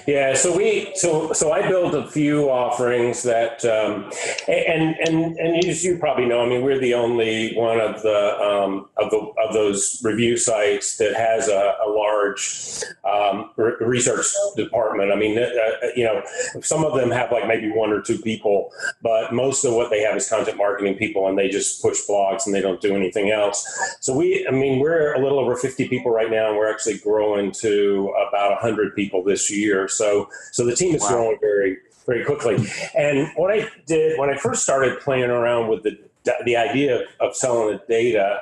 Yeah, 0.07 0.35
so 0.35 0.57
we 0.57 0.91
so 0.97 1.33
so 1.33 1.53
I 1.53 1.69
built 1.69 1.95
a 1.95 2.07
few 2.09 2.51
offerings 2.51 3.23
that 3.23 3.65
um, 3.65 4.11
and 4.49 4.97
and 4.99 5.37
and 5.39 5.65
as 5.65 5.85
you 5.85 5.99
probably 5.99 6.27
know, 6.27 6.43
I 6.45 6.49
mean, 6.49 6.63
we're 6.63 6.81
the 6.81 6.95
only 6.95 7.55
one 7.55 7.81
of 7.81 8.03
the 8.03 8.41
um, 8.41 8.89
of 8.97 9.11
the 9.11 9.19
of 9.19 9.53
those 9.53 10.01
review 10.03 10.37
sites 10.37 10.97
that 10.97 11.15
has 11.15 11.49
a, 11.49 11.75
a 11.87 11.89
large 11.89 12.83
um, 13.05 13.51
re- 13.57 13.75
research 13.81 14.27
department. 14.57 15.13
I 15.13 15.17
mean, 15.17 15.39
uh, 15.39 15.43
uh, 15.43 15.87
you 15.95 16.05
know, 16.05 16.23
some 16.61 16.85
of 16.85 16.99
them 16.99 17.11
have 17.13 17.31
like 17.31 17.47
maybe 17.47 17.71
one 17.71 17.93
or 17.93 18.03
two 18.03 18.19
people, 18.19 18.73
but 19.03 19.33
most 19.33 19.65
of 19.65 19.75
what 19.75 19.91
they 19.91 20.01
have 20.01 20.17
is 20.17 20.29
content 20.29 20.57
marketing 20.57 20.97
people, 20.97 21.29
and 21.29 21.39
they 21.39 21.49
just 21.49 21.81
push 21.81 21.99
blogs 22.09 22.47
and 22.47 22.55
they 22.55 22.61
don't 22.61 22.81
do 22.81 22.97
anything 22.97 23.31
else. 23.31 23.65
So 24.01 24.17
we, 24.17 24.45
I 24.49 24.51
mean, 24.51 24.81
we're 24.81 25.15
a 25.15 25.23
little 25.23 25.39
over 25.39 25.55
fifty 25.55 25.87
people 25.87 26.11
right 26.11 26.31
now, 26.31 26.49
and 26.49 26.57
we're 26.57 26.71
actually 26.71 26.99
growing 26.99 27.53
to 27.61 28.13
about 28.29 28.59
hundred 28.59 28.97
people 28.97 29.23
this 29.23 29.49
year 29.49 29.60
year. 29.61 29.89
So 29.89 30.29
so 30.53 30.65
the 30.65 30.75
team 30.75 30.95
is 30.95 31.03
wow. 31.03 31.09
growing 31.09 31.39
very 31.41 31.79
very 32.07 32.25
quickly. 32.25 32.57
And 32.97 33.29
what 33.37 33.53
I 33.53 33.69
did 33.87 34.19
when 34.19 34.31
I 34.31 34.37
first 34.37 34.63
started 34.63 35.01
playing 35.01 35.31
around 35.31 35.69
with 35.69 35.83
the 35.83 35.99
the 36.45 36.57
idea 36.57 37.01
of, 37.01 37.03
of 37.21 37.37
selling 37.37 37.77
the 37.77 37.83
data, 37.89 38.41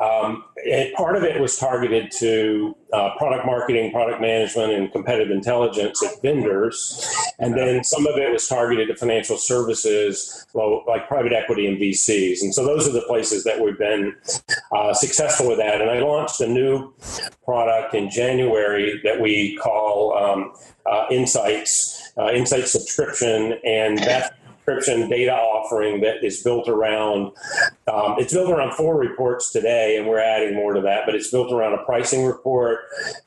um, 0.00 0.44
part 0.96 1.16
of 1.16 1.24
it 1.24 1.40
was 1.40 1.56
targeted 1.56 2.10
to 2.10 2.76
uh, 2.92 3.16
product 3.16 3.46
marketing, 3.46 3.90
product 3.90 4.20
management, 4.20 4.72
and 4.72 4.92
competitive 4.92 5.30
intelligence 5.30 6.02
at 6.02 6.20
vendors. 6.22 7.06
And 7.38 7.54
then 7.54 7.82
some 7.82 8.06
of 8.06 8.16
it 8.16 8.32
was 8.32 8.46
targeted 8.46 8.88
to 8.88 8.96
financial 8.96 9.36
services, 9.36 10.46
like 10.86 11.08
private 11.08 11.32
equity 11.32 11.66
and 11.66 11.78
VCs. 11.78 12.42
And 12.42 12.54
so 12.54 12.64
those 12.64 12.86
are 12.86 12.92
the 12.92 13.02
places 13.02 13.44
that 13.44 13.60
we've 13.60 13.78
been 13.78 14.14
uh, 14.72 14.92
successful 14.94 15.48
with 15.48 15.58
that. 15.58 15.80
And 15.80 15.90
I 15.90 16.00
launched 16.00 16.40
a 16.40 16.46
new 16.46 16.92
product 17.44 17.94
in 17.94 18.10
January 18.10 19.00
that 19.02 19.20
we 19.20 19.56
call 19.56 20.16
um, 20.16 20.52
uh, 20.86 21.06
Insights, 21.10 22.12
uh, 22.16 22.30
Insight 22.30 22.68
subscription. 22.68 23.58
And 23.64 23.98
that's 23.98 24.30
subscription 24.64 25.08
data 25.08 25.32
offering 25.32 26.00
that 26.00 26.24
is 26.24 26.42
built 26.42 26.68
around 26.68 27.32
um, 27.86 28.16
it's 28.18 28.32
built 28.32 28.50
around 28.50 28.72
four 28.72 28.96
reports 28.96 29.52
today 29.52 29.96
and 29.96 30.06
we're 30.06 30.18
adding 30.18 30.54
more 30.54 30.72
to 30.72 30.80
that 30.80 31.04
but 31.04 31.14
it's 31.14 31.30
built 31.30 31.52
around 31.52 31.74
a 31.74 31.84
pricing 31.84 32.24
report 32.24 32.80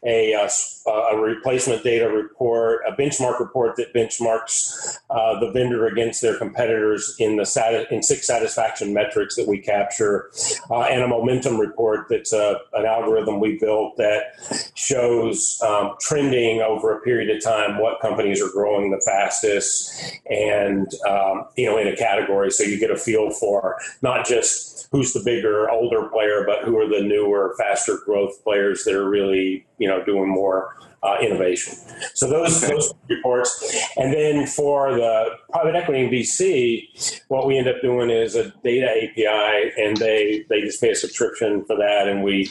a, 0.06 0.34
uh, 0.34 0.92
a 0.92 1.18
replacement 1.18 1.84
data 1.84 2.10
report 2.10 2.82
a 2.88 2.92
benchmark 2.94 3.40
report 3.40 3.76
that 3.76 3.94
benchmarks 3.94 4.98
uh, 5.10 5.40
the 5.40 5.52
vendor 5.52 5.86
against 5.88 6.22
their 6.22 6.38
competitors 6.38 7.16
in 7.20 7.36
the 7.36 7.88
in 7.92 8.02
six 8.02 8.26
satisfaction 8.26 8.94
metrics 8.94 9.36
that 9.36 9.48
we 9.48 9.60
capture 9.60 10.32
uh, 10.72 10.82
and 10.82 11.04
a 11.04 11.08
momentum 11.08 11.60
report 11.60 12.08
that's 12.10 12.34
a, 12.34 12.60
an 12.74 12.86
algorithm 12.86 13.40
we 13.40 13.58
built 13.60 13.96
that 13.98 14.34
shows 14.76 15.60
um, 15.62 15.94
trending 16.00 16.62
over 16.62 16.98
a 16.98 17.02
period 17.02 17.36
of 17.36 17.44
time 17.44 17.80
what 17.80 18.00
companies 18.00 18.42
are 18.42 18.50
growing 18.50 18.90
the 18.90 19.02
fastest 19.06 19.92
and 20.30 20.88
uh, 21.08 21.27
um, 21.28 21.46
you 21.56 21.66
know, 21.66 21.78
in 21.78 21.88
a 21.88 21.96
category. 21.96 22.52
So 22.52 22.64
you 22.64 22.80
get 22.80 22.92
a 22.92 22.98
feel 22.98 23.32
for 23.32 23.78
not 24.02 24.26
just 24.26 24.88
who's 24.92 25.14
the 25.14 25.22
bigger, 25.24 25.70
older 25.70 26.08
player, 26.10 26.44
but 26.46 26.64
who 26.64 26.78
are 26.78 26.88
the 26.88 27.02
newer, 27.02 27.56
faster 27.58 28.00
growth 28.06 28.44
players 28.44 28.84
that 28.86 28.94
are 28.94 29.10
really, 29.10 29.66
you 29.78 29.88
know, 29.88 30.04
doing 30.04 30.30
more 30.30 30.76
uh, 31.04 31.18
innovation. 31.22 31.76
So 32.14 32.28
those 32.28 32.62
those 32.62 32.94
reports, 33.10 33.76
and 33.98 34.14
then 34.14 34.48
for 34.48 34.94
the 34.94 35.30
private 35.52 35.76
equity 35.76 36.04
and 36.04 36.12
VC, 36.12 37.22
what 37.28 37.46
we 37.46 37.58
end 37.58 37.68
up 37.68 37.82
doing 37.82 38.10
is 38.10 38.36
a 38.36 38.50
data 38.64 38.90
API, 38.90 39.72
and 39.78 39.98
they 39.98 40.46
they 40.50 40.62
just 40.62 40.82
pay 40.82 40.92
a 40.92 40.96
subscription 40.96 41.64
for 41.66 41.78
that, 41.78 42.08
and 42.08 42.24
we 42.24 42.50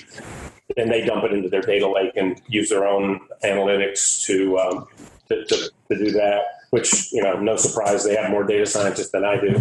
and 0.76 0.90
they 0.90 1.04
dump 1.04 1.24
it 1.24 1.32
into 1.32 1.48
their 1.48 1.62
data 1.62 1.88
lake 1.88 2.12
and 2.16 2.40
use 2.48 2.68
their 2.68 2.86
own 2.86 3.20
analytics 3.44 4.24
to 4.26 4.58
um, 4.58 4.86
to, 5.28 5.44
to, 5.44 5.70
to 5.90 5.98
do 5.98 6.10
that 6.12 6.42
which 6.76 7.10
you 7.10 7.22
know, 7.22 7.40
no 7.40 7.56
surprise, 7.56 8.04
they 8.04 8.14
have 8.14 8.30
more 8.30 8.44
data 8.44 8.66
scientists 8.66 9.08
than 9.08 9.24
I 9.24 9.40
do. 9.40 9.56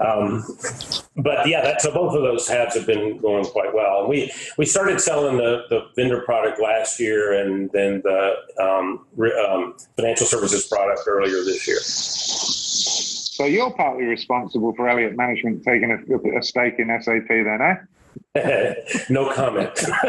Um, 0.00 0.42
but 1.18 1.46
yeah, 1.46 1.60
that, 1.60 1.82
so 1.82 1.92
both 1.92 2.14
of 2.14 2.22
those 2.22 2.46
tabs 2.46 2.74
have 2.74 2.86
been 2.86 3.18
going 3.18 3.44
quite 3.44 3.74
well. 3.74 4.08
We 4.08 4.32
we 4.56 4.64
started 4.64 4.98
selling 4.98 5.36
the, 5.36 5.64
the 5.68 5.88
vendor 5.96 6.22
product 6.22 6.58
last 6.58 6.98
year, 6.98 7.34
and 7.44 7.70
then 7.72 8.00
the 8.02 8.36
um, 8.58 9.04
um, 9.46 9.76
financial 9.96 10.26
services 10.26 10.66
product 10.66 11.02
earlier 11.06 11.44
this 11.44 11.68
year. 11.68 11.80
So 11.80 13.44
you're 13.44 13.74
partly 13.74 14.04
responsible 14.04 14.72
for 14.74 14.88
Elliott 14.88 15.14
Management 15.14 15.62
taking 15.62 15.90
a, 15.90 16.38
a 16.38 16.42
stake 16.42 16.78
in 16.78 16.88
SAP, 17.02 17.28
then, 17.28 17.58
eh? 17.60 17.74
no 19.10 19.30
comment. 19.30 19.72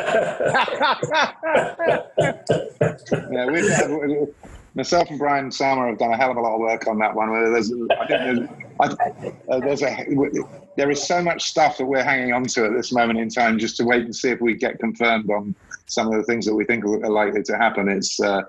yeah, 3.31 3.45
myself 4.77 5.09
and 5.09 5.17
Brian 5.17 5.51
Sommer 5.51 5.87
have 5.87 5.97
done 5.97 6.13
a 6.13 6.17
hell 6.17 6.31
of 6.31 6.37
a 6.37 6.41
lot 6.41 6.53
of 6.53 6.59
work 6.59 6.87
on 6.87 6.99
that 6.99 7.13
one. 7.13 7.29
There's, 7.51 7.73
I 7.99 8.05
think 8.05 8.09
there's, 8.09 8.49
I, 8.79 8.85
uh, 9.49 9.59
there's 9.59 9.81
a, 9.81 10.05
there 10.75 10.91
is 10.91 11.01
so 11.05 11.21
much 11.21 11.49
stuff 11.49 11.79
that 11.79 11.85
we're 11.85 12.03
hanging 12.03 12.31
on 12.31 12.43
to 12.43 12.65
at 12.65 12.73
this 12.73 12.93
moment 12.93 13.19
in 13.19 13.27
time, 13.27 13.57
just 13.57 13.75
to 13.77 13.83
wait 13.83 14.03
and 14.03 14.15
see 14.15 14.29
if 14.29 14.39
we 14.39 14.53
get 14.53 14.79
confirmed 14.79 15.31
on 15.31 15.55
some 15.87 16.07
of 16.07 16.13
the 16.13 16.23
things 16.23 16.45
that 16.45 16.53
we 16.53 16.63
think 16.63 16.85
are 16.85 17.09
likely 17.09 17.41
to 17.41 17.57
happen. 17.57 17.89
It's 17.89 18.19
uh, 18.19 18.43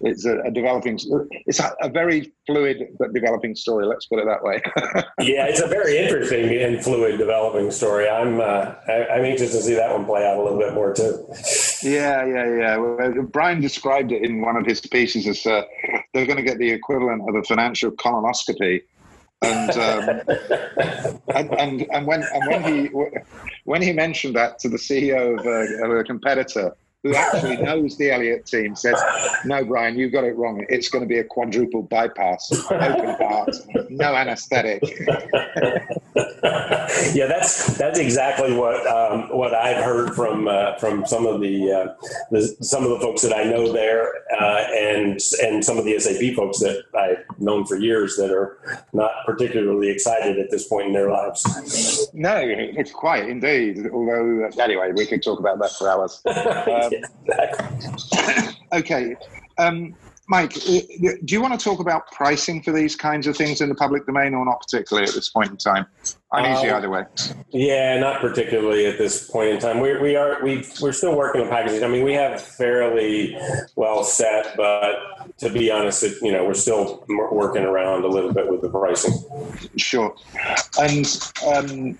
it's 0.00 0.24
a, 0.24 0.38
a, 0.40 0.50
developing 0.50 0.98
it's 1.46 1.60
a, 1.60 1.74
a, 1.82 1.88
very 1.88 2.32
fluid 2.46 2.88
but 2.98 3.12
developing 3.12 3.54
story 3.54 3.86
let's 3.86 4.06
put 4.06 4.18
it 4.18 4.26
that 4.26 4.42
way. 4.42 4.60
Yeah 5.20 5.46
it's 5.46 5.60
a 5.60 5.66
very 5.66 5.98
interesting 5.98 6.44
and 6.62 6.82
fluid 6.82 7.18
developing 7.18 7.70
story. 7.70 8.08
I'm 8.08 8.40
uh, 8.40 8.74
I, 8.88 9.18
am 9.18 9.24
anxious 9.24 9.52
to 9.52 9.62
see 9.62 9.74
that 9.74 9.92
one 9.92 10.04
play 10.04 10.26
out 10.26 10.38
a 10.38 10.42
little 10.42 10.58
bit 10.58 10.74
more 10.74 10.94
too. 10.94 11.26
Yeah 11.82 12.24
yeah 12.24 12.56
yeah. 12.58 12.76
Well, 12.76 13.22
brian 13.22 13.60
described 13.60 14.12
it 14.12 14.22
in 14.22 14.40
one 14.40 14.56
of 14.56 14.66
his 14.66 14.80
pieces 14.80 15.26
as 15.26 15.44
uh, 15.46 15.62
they're 16.12 16.26
going 16.26 16.38
to 16.38 16.42
get 16.42 16.58
the 16.58 16.70
equivalent 16.70 17.28
of 17.28 17.34
a 17.34 17.42
financial 17.42 17.90
colonoscopy. 17.92 18.82
And, 19.42 19.70
um, 19.70 20.20
and, 21.34 21.54
and 21.54 21.86
and 21.92 22.06
when 22.06 22.22
and 22.22 22.46
when 22.46 22.62
he 22.64 22.90
when 23.64 23.82
he 23.82 23.92
mentioned 23.92 24.34
that 24.36 24.58
to 24.60 24.68
the 24.70 24.78
CEO 24.78 25.38
of 25.38 25.44
a, 25.44 25.84
of 25.84 25.98
a 25.98 26.04
competitor, 26.04 26.74
who 27.06 27.14
actually 27.14 27.56
knows 27.58 27.96
the 27.96 28.10
Elliott 28.10 28.46
team, 28.46 28.74
says, 28.74 29.00
"No, 29.44 29.64
Brian, 29.64 29.96
you 29.96 30.10
got 30.10 30.24
it 30.24 30.36
wrong. 30.36 30.64
It's 30.68 30.88
going 30.88 31.02
to 31.02 31.08
be 31.08 31.18
a 31.18 31.24
quadruple 31.24 31.82
bypass, 31.82 32.50
open 32.70 33.14
heart, 33.16 33.54
no 33.90 34.14
anaesthetic. 34.14 34.82
yeah, 37.14 37.26
that's 37.26 37.76
that's 37.76 37.98
exactly 37.98 38.54
what 38.54 38.86
um, 38.86 39.28
what 39.36 39.54
I've 39.54 39.84
heard 39.84 40.14
from 40.14 40.48
uh, 40.48 40.76
from 40.76 41.06
some 41.06 41.26
of 41.26 41.40
the, 41.40 41.72
uh, 41.72 41.94
the, 42.30 42.56
some 42.60 42.82
of 42.82 42.90
the 42.90 43.00
folks 43.00 43.22
that 43.22 43.34
I 43.34 43.44
know 43.44 43.72
there, 43.72 44.12
uh, 44.40 44.64
and 44.74 45.20
and 45.42 45.64
some 45.64 45.78
of 45.78 45.84
the 45.84 45.98
SAP 45.98 46.34
folks 46.34 46.58
that 46.60 46.84
I've 46.94 47.24
known 47.40 47.66
for 47.66 47.76
years 47.76 48.16
that 48.16 48.30
are 48.30 48.58
not 48.92 49.12
particularly 49.24 49.90
excited 49.90 50.38
at 50.38 50.50
this 50.50 50.66
point 50.68 50.88
in 50.88 50.92
their 50.92 51.10
lives. 51.10 52.08
No, 52.12 52.36
it's 52.38 52.92
quite 52.92 53.28
indeed. 53.28 53.86
Although 53.92 54.50
anyway, 54.58 54.92
we 54.94 55.06
could 55.06 55.22
talk 55.22 55.38
about 55.38 55.58
that 55.60 55.72
for 55.72 55.88
hours. 55.88 56.22
Um, 56.66 56.90
yeah, 57.28 58.52
okay. 58.72 59.16
Um, 59.58 59.94
Mike, 60.28 60.54
do 60.54 61.18
you 61.28 61.40
want 61.40 61.58
to 61.58 61.62
talk 61.62 61.80
about 61.80 62.10
pricing 62.10 62.62
for 62.62 62.72
these 62.72 62.96
kinds 62.96 63.26
of 63.26 63.36
things 63.36 63.60
in 63.60 63.68
the 63.68 63.74
public 63.74 64.06
domain 64.06 64.34
or 64.34 64.44
not 64.44 64.60
particularly 64.60 65.08
at 65.08 65.14
this 65.14 65.28
point 65.28 65.50
in 65.50 65.56
time? 65.56 65.86
I'm 66.36 66.56
easy 66.56 66.68
um, 66.68 66.76
either 66.76 66.90
way. 66.90 67.04
Yeah, 67.50 67.98
not 67.98 68.20
particularly 68.20 68.86
at 68.86 68.98
this 68.98 69.28
point 69.30 69.50
in 69.50 69.58
time. 69.58 69.80
We, 69.80 69.96
we 69.98 70.16
are 70.16 70.42
we 70.42 70.66
we're 70.80 70.92
still 70.92 71.16
working 71.16 71.40
on 71.40 71.48
packaging. 71.48 71.82
I 71.82 71.88
mean, 71.88 72.04
we 72.04 72.12
have 72.12 72.40
fairly 72.40 73.38
well 73.74 74.04
set, 74.04 74.54
but 74.56 75.38
to 75.38 75.50
be 75.50 75.70
honest, 75.70 76.02
it, 76.02 76.20
you 76.20 76.32
know, 76.32 76.44
we're 76.44 76.54
still 76.54 77.04
working 77.08 77.62
around 77.62 78.04
a 78.04 78.08
little 78.08 78.32
bit 78.32 78.50
with 78.50 78.60
the 78.60 78.68
pricing. 78.68 79.14
Sure. 79.76 80.14
And 80.78 81.06
um, 81.46 81.92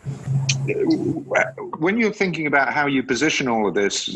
when 1.78 1.98
you're 1.98 2.12
thinking 2.12 2.46
about 2.46 2.72
how 2.72 2.86
you 2.86 3.02
position 3.02 3.48
all 3.48 3.66
of 3.66 3.74
this, 3.74 4.10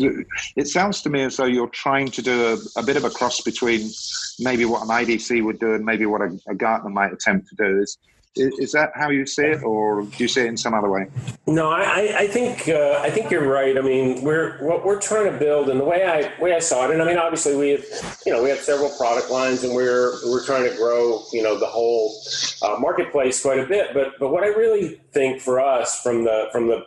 it 0.57 0.69
sounds 0.69 1.01
to 1.03 1.11
me 1.11 1.23
as 1.23 1.39
though 1.39 1.47
you're 1.47 1.69
trying 1.69 2.09
to 2.09 2.23
do 2.23 2.59
a, 2.77 2.81
a 2.81 2.83
bit 2.83 2.97
of 2.97 3.05
a 3.05 3.11
cross 3.11 3.41
between 3.41 3.91
maybe 4.39 4.67
what 4.67 4.83
an 4.83 4.89
IDC 4.89 5.43
would 5.45 5.59
do 5.59 5.75
and 5.75 5.85
maybe 5.85 6.05
what 6.05 6.21
a, 6.21 6.39
a 6.49 6.55
Gartner 6.55 6.91
might 6.91 7.13
attempt 7.13 7.49
to 7.49 7.55
do. 7.55 7.81
Is 7.81 7.97
is 8.37 8.73
that 8.73 8.93
how 8.95 9.11
you 9.11 9.27
see 9.27 9.43
it, 9.43 9.63
or 9.65 10.03
do 10.03 10.17
you 10.19 10.29
see 10.29 10.43
it 10.43 10.47
in 10.47 10.57
some 10.57 10.73
other 10.73 10.89
way? 10.89 11.07
No, 11.47 11.71
I, 11.71 12.15
I 12.17 12.27
think 12.29 12.69
uh, 12.69 13.01
I 13.03 13.11
think 13.11 13.31
you're 13.31 13.49
right. 13.49 13.77
I 13.77 13.81
mean, 13.81 14.23
we're 14.23 14.59
what 14.65 14.85
we're 14.85 15.01
trying 15.01 15.31
to 15.33 15.37
build, 15.37 15.69
and 15.69 15.81
the 15.81 15.85
way 15.85 16.05
I 16.05 16.41
way 16.41 16.55
I 16.55 16.61
saw 16.61 16.85
it, 16.85 16.93
and 16.93 17.03
I 17.03 17.07
mean, 17.07 17.19
obviously 17.19 17.57
we 17.57 17.71
have, 17.71 17.85
you 18.25 18.33
know, 18.33 18.41
we 18.43 18.49
have 18.51 18.61
several 18.61 18.91
product 18.91 19.31
lines, 19.31 19.65
and 19.65 19.75
we're 19.75 20.13
we're 20.27 20.45
trying 20.45 20.71
to 20.71 20.77
grow, 20.77 21.23
you 21.33 21.43
know, 21.43 21.59
the 21.59 21.67
whole 21.67 22.15
uh, 22.63 22.77
marketplace 22.79 23.43
quite 23.43 23.59
a 23.59 23.67
bit. 23.67 23.93
But 23.95 24.19
but 24.21 24.31
what 24.31 24.45
I 24.45 24.49
really 24.49 25.01
think 25.13 25.41
for 25.41 25.59
us, 25.61 26.01
from 26.01 26.23
the 26.23 26.49
from 26.53 26.69
the 26.69 26.85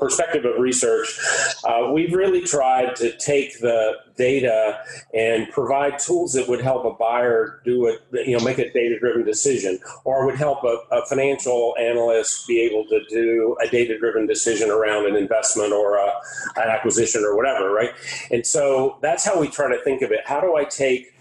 perspective 0.00 0.44
of 0.44 0.60
research, 0.60 1.16
uh, 1.64 1.90
we've 1.92 2.12
really 2.12 2.42
tried 2.42 2.96
to 2.96 3.16
take 3.18 3.60
the 3.60 3.98
data 4.16 4.80
and 5.14 5.48
provide 5.50 5.98
tools 5.98 6.32
that 6.32 6.48
would 6.48 6.60
help 6.60 6.84
a 6.84 6.92
buyer 6.92 7.60
do 7.64 7.86
it, 7.86 8.00
you 8.26 8.36
know, 8.36 8.44
make 8.44 8.58
a 8.58 8.72
data 8.72 8.98
driven 8.98 9.24
decision, 9.24 9.78
or 10.04 10.26
would 10.26 10.36
help 10.36 10.64
a, 10.64 10.78
a, 10.90 11.06
financial 11.06 11.74
analyst 11.78 12.46
be 12.46 12.60
able 12.60 12.86
to 12.86 13.00
do 13.10 13.56
a 13.62 13.68
data 13.68 13.98
driven 13.98 14.26
decision 14.26 14.70
around 14.70 15.06
an 15.06 15.16
investment 15.16 15.72
or 15.72 15.96
a, 15.96 16.12
an 16.56 16.68
acquisition 16.68 17.22
or 17.22 17.36
whatever, 17.36 17.72
right? 17.72 17.90
And 18.30 18.46
so 18.46 18.98
that's 19.02 19.24
how 19.24 19.38
we 19.38 19.48
try 19.48 19.68
to 19.68 19.82
think 19.82 20.02
of 20.02 20.12
it. 20.12 20.20
How 20.24 20.40
do 20.40 20.56
I 20.56 20.64
take 20.64 21.12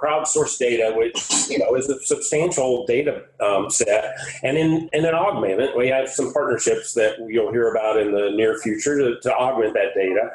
crowdsourced 0.00 0.58
data, 0.58 0.92
which 0.96 1.48
you 1.48 1.58
know 1.58 1.74
is 1.74 1.88
a 1.88 2.00
substantial 2.00 2.86
data 2.86 3.22
um, 3.40 3.70
set, 3.70 4.16
and 4.42 4.56
in 4.56 4.88
and 4.92 5.04
then 5.04 5.14
augment 5.14 5.60
it. 5.60 5.76
We 5.76 5.88
have 5.88 6.08
some 6.08 6.32
partnerships 6.32 6.94
that 6.94 7.18
you'll 7.28 7.52
hear 7.52 7.70
about 7.70 7.98
in 7.98 8.12
the 8.12 8.30
near 8.30 8.58
future 8.58 8.96
to, 8.98 9.20
to 9.20 9.34
augment 9.34 9.74
that 9.74 9.94
data, 9.94 10.30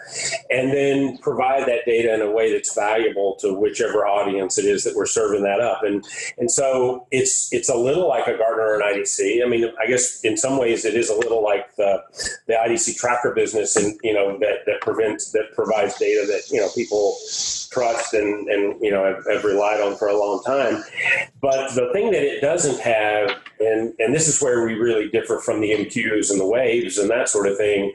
and 0.49 0.71
then 0.71 1.17
provide 1.17 1.67
that 1.67 1.86
data 1.86 2.05
in 2.13 2.22
a 2.22 2.32
way 2.32 2.52
that's 2.52 2.74
valuable 2.74 3.36
to 3.41 3.54
whichever 3.54 4.08
audience 4.08 4.58
it 4.58 4.65
is 4.65 4.84
that 4.84 4.96
we're 4.96 5.06
serving 5.06 5.44
that 5.44 5.60
up. 5.60 5.84
And 5.84 6.06
and 6.38 6.52
so 6.52 7.08
it's 7.12 7.52
it's 7.54 7.70
a 7.70 7.76
little 7.76 8.08
like 8.08 8.28
a 8.28 8.38
Gartner 8.38 8.63
or 8.63 8.76
an 8.76 8.82
IDC. 8.82 9.44
I 9.44 9.48
mean, 9.48 9.65
I 9.82 9.88
guess 9.88 10.22
in 10.22 10.38
some 10.38 10.58
ways 10.58 10.86
it 10.86 10.96
is 10.96 11.10
a 11.10 11.15
little 11.15 11.44
like 11.44 11.76
the 11.76 12.02
the 12.48 12.54
IDC 12.54 12.98
tracker 12.98 13.34
business, 13.34 13.76
and 13.76 14.00
you 14.04 14.13
know 14.13 14.38
that 14.39 14.65
that 14.65 14.82
prevents 14.82 15.32
that 15.32 15.54
provides 15.54 15.98
data 15.98 16.26
that 16.28 16.50
you 16.52 16.60
know 16.60 16.70
people 16.76 17.18
trust 17.72 18.13
and 18.13 18.48
and 18.48 18.82
you 18.82 18.91
know 18.91 19.04
have, 19.04 19.26
have 19.28 19.44
relied 19.44 19.82
on 19.82 19.96
for 19.98 20.08
a 20.08 20.18
long 20.18 20.41
time. 20.44 20.84
But 21.41 21.76
the 21.76 21.91
thing 21.94 22.12
that 22.12 22.24
it 22.24 22.41
doesn't 22.41 22.80
have, 22.80 23.38
and, 23.60 23.94
and 24.00 24.15
this 24.15 24.28
is 24.28 24.41
where 24.41 24.65
we 24.65 24.74
really 24.74 25.10
differ 25.10 25.39
from 25.39 25.62
the 25.62 25.72
MQs 25.72 26.32
and 26.32 26.39
the 26.39 26.48
waves 26.48 26.98
and 26.98 27.10
that 27.12 27.30
sort 27.30 27.48
of 27.48 27.56
thing, 27.56 27.94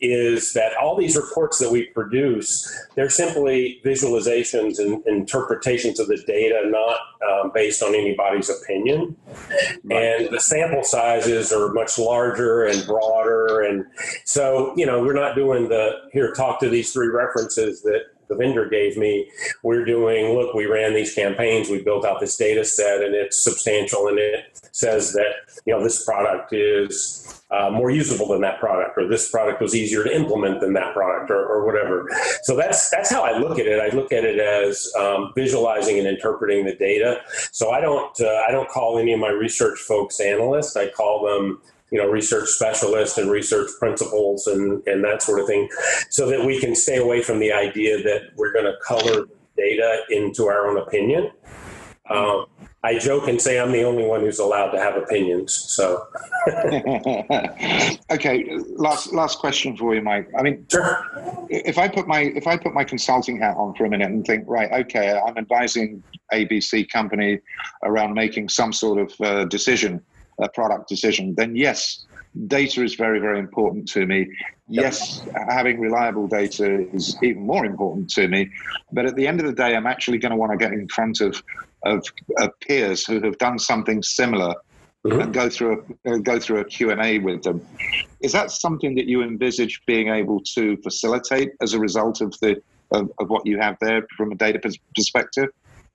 is 0.00 0.52
that 0.52 0.76
all 0.76 0.96
these 0.96 1.16
reports 1.16 1.58
that 1.58 1.72
we 1.72 1.86
produce, 1.86 2.70
they're 2.94 3.10
simply 3.10 3.51
visualizations 3.84 4.78
and 4.78 5.06
interpretations 5.06 6.00
of 6.00 6.08
the 6.08 6.22
data, 6.26 6.62
not 6.66 6.98
um, 7.28 7.50
based 7.54 7.82
on 7.82 7.94
anybody's 7.94 8.50
opinion. 8.50 9.16
And 9.90 10.28
the 10.30 10.40
sample 10.40 10.84
sizes 10.84 11.52
are 11.52 11.72
much 11.72 11.98
larger 11.98 12.64
and 12.64 12.86
broader. 12.86 13.60
And 13.62 13.86
so, 14.24 14.72
you 14.76 14.86
know, 14.86 15.02
we're 15.02 15.12
not 15.12 15.34
doing 15.34 15.68
the 15.68 15.92
here, 16.12 16.32
talk 16.32 16.60
to 16.60 16.68
these 16.68 16.92
three 16.92 17.08
references 17.08 17.82
that 17.82 18.02
the 18.28 18.34
vendor 18.34 18.68
gave 18.68 18.96
me. 18.96 19.30
We're 19.62 19.84
doing, 19.84 20.34
look, 20.34 20.54
we 20.54 20.66
ran 20.66 20.94
these 20.94 21.14
campaigns, 21.14 21.68
we 21.68 21.82
built 21.82 22.04
out 22.04 22.20
this 22.20 22.36
data 22.36 22.64
set, 22.64 23.02
and 23.02 23.14
it's 23.14 23.42
substantial, 23.42 24.08
and 24.08 24.18
it 24.18 24.60
says 24.72 25.12
that 25.12 25.34
you 25.66 25.74
know 25.74 25.82
this 25.82 26.04
product 26.04 26.52
is 26.52 27.31
uh, 27.52 27.70
more 27.70 27.90
usable 27.90 28.28
than 28.28 28.40
that 28.40 28.58
product, 28.58 28.96
or 28.96 29.06
this 29.06 29.30
product 29.30 29.60
was 29.60 29.74
easier 29.74 30.02
to 30.02 30.14
implement 30.14 30.60
than 30.60 30.72
that 30.72 30.94
product, 30.94 31.30
or, 31.30 31.44
or 31.44 31.66
whatever. 31.66 32.08
So 32.42 32.56
that's 32.56 32.88
that's 32.90 33.10
how 33.10 33.22
I 33.22 33.38
look 33.38 33.58
at 33.58 33.66
it. 33.66 33.78
I 33.78 33.94
look 33.94 34.10
at 34.10 34.24
it 34.24 34.38
as 34.38 34.90
um, 34.98 35.32
visualizing 35.36 35.98
and 35.98 36.08
interpreting 36.08 36.64
the 36.64 36.74
data. 36.74 37.20
So 37.52 37.70
I 37.70 37.80
don't 37.80 38.18
uh, 38.20 38.42
I 38.48 38.50
don't 38.50 38.68
call 38.68 38.98
any 38.98 39.12
of 39.12 39.20
my 39.20 39.28
research 39.28 39.78
folks 39.80 40.18
analysts. 40.18 40.76
I 40.76 40.88
call 40.88 41.26
them 41.26 41.60
you 41.90 41.98
know 41.98 42.08
research 42.08 42.48
specialists 42.48 43.18
and 43.18 43.30
research 43.30 43.68
principals 43.78 44.46
and 44.46 44.82
and 44.86 45.04
that 45.04 45.20
sort 45.22 45.38
of 45.38 45.46
thing, 45.46 45.68
so 46.08 46.28
that 46.30 46.46
we 46.46 46.58
can 46.58 46.74
stay 46.74 46.96
away 46.96 47.22
from 47.22 47.38
the 47.38 47.52
idea 47.52 48.02
that 48.02 48.30
we're 48.34 48.52
going 48.52 48.64
to 48.64 48.74
color 48.82 49.26
data 49.58 50.00
into 50.08 50.46
our 50.46 50.68
own 50.68 50.78
opinion. 50.78 51.30
Um, 52.08 52.46
I 52.84 52.98
joke 52.98 53.28
and 53.28 53.40
say 53.40 53.60
I'm 53.60 53.70
the 53.70 53.84
only 53.84 54.04
one 54.04 54.22
who's 54.22 54.40
allowed 54.40 54.70
to 54.70 54.78
have 54.78 54.96
opinions. 54.96 55.54
So, 55.54 56.04
okay, 58.10 58.58
last 58.76 59.12
last 59.12 59.38
question 59.38 59.76
for 59.76 59.94
you, 59.94 60.02
Mike. 60.02 60.28
I 60.36 60.42
mean, 60.42 60.66
sure. 60.68 61.06
if 61.48 61.78
I 61.78 61.86
put 61.86 62.08
my 62.08 62.20
if 62.22 62.48
I 62.48 62.56
put 62.56 62.74
my 62.74 62.82
consulting 62.82 63.38
hat 63.38 63.56
on 63.56 63.74
for 63.74 63.84
a 63.84 63.88
minute 63.88 64.10
and 64.10 64.26
think, 64.26 64.44
right, 64.48 64.72
okay, 64.84 65.20
I'm 65.24 65.38
advising 65.38 66.02
ABC 66.32 66.90
company 66.90 67.38
around 67.84 68.14
making 68.14 68.48
some 68.48 68.72
sort 68.72 68.98
of 68.98 69.20
uh, 69.20 69.44
decision 69.44 70.02
a 70.40 70.48
product 70.48 70.88
decision, 70.88 71.34
then 71.36 71.54
yes, 71.56 72.04
data 72.46 72.82
is 72.82 72.94
very, 72.94 73.18
very 73.18 73.38
important 73.38 73.88
to 73.88 74.06
me. 74.06 74.30
Yes, 74.68 75.22
having 75.48 75.80
reliable 75.80 76.26
data 76.26 76.88
is 76.94 77.16
even 77.22 77.42
more 77.42 77.66
important 77.66 78.08
to 78.10 78.28
me. 78.28 78.50
But 78.92 79.06
at 79.06 79.16
the 79.16 79.26
end 79.26 79.40
of 79.40 79.46
the 79.46 79.52
day, 79.52 79.76
I'm 79.76 79.86
actually 79.86 80.18
going 80.18 80.30
to 80.30 80.36
want 80.36 80.52
to 80.52 80.58
get 80.58 80.72
in 80.72 80.88
front 80.88 81.20
of, 81.20 81.42
of, 81.84 82.04
of 82.38 82.50
peers 82.60 83.04
who 83.06 83.20
have 83.22 83.38
done 83.38 83.58
something 83.58 84.02
similar 84.02 84.54
mm-hmm. 85.04 85.20
and 85.20 85.34
go 85.34 85.48
through 85.48 85.84
a, 86.06 86.12
uh, 86.12 86.16
go 86.18 86.38
through 86.38 86.60
a 86.60 86.64
Q&A 86.64 87.18
with 87.18 87.42
them. 87.42 87.64
Is 88.20 88.32
that 88.32 88.50
something 88.50 88.94
that 88.94 89.06
you 89.06 89.22
envisage 89.22 89.82
being 89.86 90.08
able 90.08 90.40
to 90.54 90.76
facilitate 90.78 91.50
as 91.60 91.74
a 91.74 91.78
result 91.78 92.20
of 92.20 92.38
the 92.40 92.62
of, 92.92 93.10
of 93.20 93.30
what 93.30 93.46
you 93.46 93.58
have 93.58 93.76
there 93.80 94.06
from 94.16 94.32
a 94.32 94.34
data 94.34 94.60
perspective? 94.94 95.48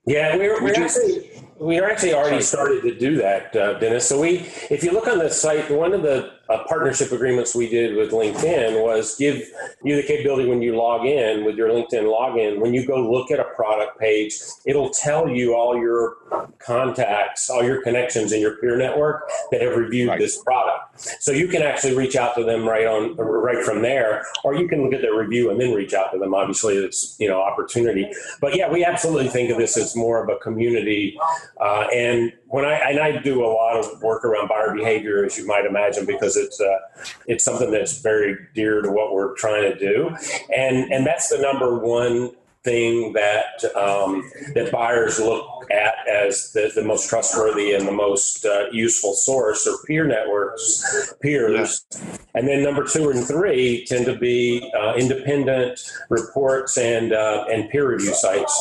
Yeah, 0.04 0.36
we're, 0.36 0.62
we're 0.62 0.74
actually 0.74 1.30
we 1.60 1.78
are 1.78 1.90
actually 1.90 2.14
already 2.14 2.42
started 2.42 2.82
to 2.82 2.98
do 2.98 3.16
that, 3.16 3.54
uh, 3.54 3.78
Dennis. 3.78 4.08
So 4.08 4.20
we, 4.20 4.46
if 4.70 4.82
you 4.82 4.92
look 4.92 5.06
on 5.06 5.18
the 5.18 5.30
site, 5.30 5.70
one 5.70 5.92
of 5.92 6.02
the 6.02 6.37
uh, 6.48 6.64
partnership 6.64 7.12
agreements 7.12 7.54
we 7.54 7.68
did 7.68 7.96
with 7.96 8.10
LinkedIn 8.10 8.82
was 8.82 9.16
give 9.16 9.42
you 9.82 9.96
the 9.96 10.02
capability 10.02 10.48
when 10.48 10.62
you 10.62 10.76
log 10.76 11.04
in 11.04 11.44
with 11.44 11.56
your 11.56 11.68
LinkedIn 11.68 12.04
login, 12.04 12.60
when 12.60 12.72
you 12.72 12.86
go 12.86 13.10
look 13.10 13.30
at 13.30 13.38
a 13.38 13.44
product 13.44 13.98
page, 13.98 14.34
it'll 14.64 14.90
tell 14.90 15.28
you 15.28 15.54
all 15.54 15.76
your 15.76 16.16
contacts, 16.58 17.50
all 17.50 17.62
your 17.62 17.82
connections 17.82 18.32
in 18.32 18.40
your 18.40 18.56
peer 18.56 18.76
network 18.76 19.28
that 19.50 19.60
have 19.60 19.76
reviewed 19.76 20.08
right. 20.08 20.18
this 20.18 20.42
product. 20.42 21.00
So 21.20 21.32
you 21.32 21.48
can 21.48 21.62
actually 21.62 21.96
reach 21.96 22.16
out 22.16 22.34
to 22.36 22.44
them 22.44 22.66
right 22.66 22.86
on, 22.86 23.16
right 23.16 23.64
from 23.64 23.82
there, 23.82 24.24
or 24.42 24.54
you 24.54 24.68
can 24.68 24.82
look 24.82 24.94
at 24.94 25.02
their 25.02 25.16
review 25.16 25.50
and 25.50 25.60
then 25.60 25.72
reach 25.72 25.94
out 25.94 26.12
to 26.12 26.18
them. 26.18 26.34
Obviously, 26.34 26.76
it's 26.76 27.16
you 27.18 27.28
know 27.28 27.40
opportunity. 27.40 28.10
But 28.40 28.56
yeah, 28.56 28.70
we 28.70 28.84
absolutely 28.84 29.28
think 29.28 29.50
of 29.50 29.58
this 29.58 29.76
as 29.76 29.94
more 29.94 30.22
of 30.22 30.28
a 30.28 30.38
community. 30.38 31.18
Uh, 31.60 31.86
and 31.94 32.32
when 32.46 32.64
I 32.64 32.74
and 32.74 32.98
I 32.98 33.18
do 33.18 33.44
a 33.44 33.46
lot 33.46 33.76
of 33.76 34.02
work 34.02 34.24
around 34.24 34.48
buyer 34.48 34.74
behavior, 34.74 35.24
as 35.24 35.38
you 35.38 35.46
might 35.46 35.66
imagine, 35.66 36.06
because 36.06 36.36
it's 36.38 36.60
uh, 36.60 36.78
it's 37.26 37.44
something 37.44 37.70
that's 37.70 38.00
very 38.00 38.36
dear 38.54 38.80
to 38.82 38.90
what 38.90 39.12
we're 39.12 39.34
trying 39.36 39.70
to 39.72 39.78
do, 39.78 40.16
and 40.54 40.92
and 40.92 41.06
that's 41.06 41.28
the 41.28 41.38
number 41.38 41.78
one 41.78 42.32
thing 42.64 43.12
that 43.12 43.64
um, 43.76 44.30
that 44.54 44.70
buyers 44.72 45.20
look 45.20 45.46
at 45.70 45.94
as 46.08 46.52
the, 46.52 46.70
the 46.74 46.82
most 46.82 47.08
trustworthy 47.08 47.72
and 47.72 47.86
the 47.86 47.92
most 47.92 48.44
uh, 48.44 48.66
useful 48.72 49.14
source 49.14 49.66
or 49.66 49.76
peer 49.86 50.04
networks, 50.04 51.14
peers. 51.22 51.86
Yeah. 51.92 52.16
And 52.34 52.48
then 52.48 52.62
number 52.62 52.84
two 52.84 53.10
and 53.10 53.24
three 53.24 53.86
tend 53.86 54.06
to 54.06 54.16
be 54.18 54.70
uh, 54.76 54.94
independent 54.94 55.80
reports 56.08 56.76
and 56.76 57.12
uh, 57.12 57.44
and 57.50 57.70
peer 57.70 57.88
review 57.88 58.14
sites. 58.14 58.54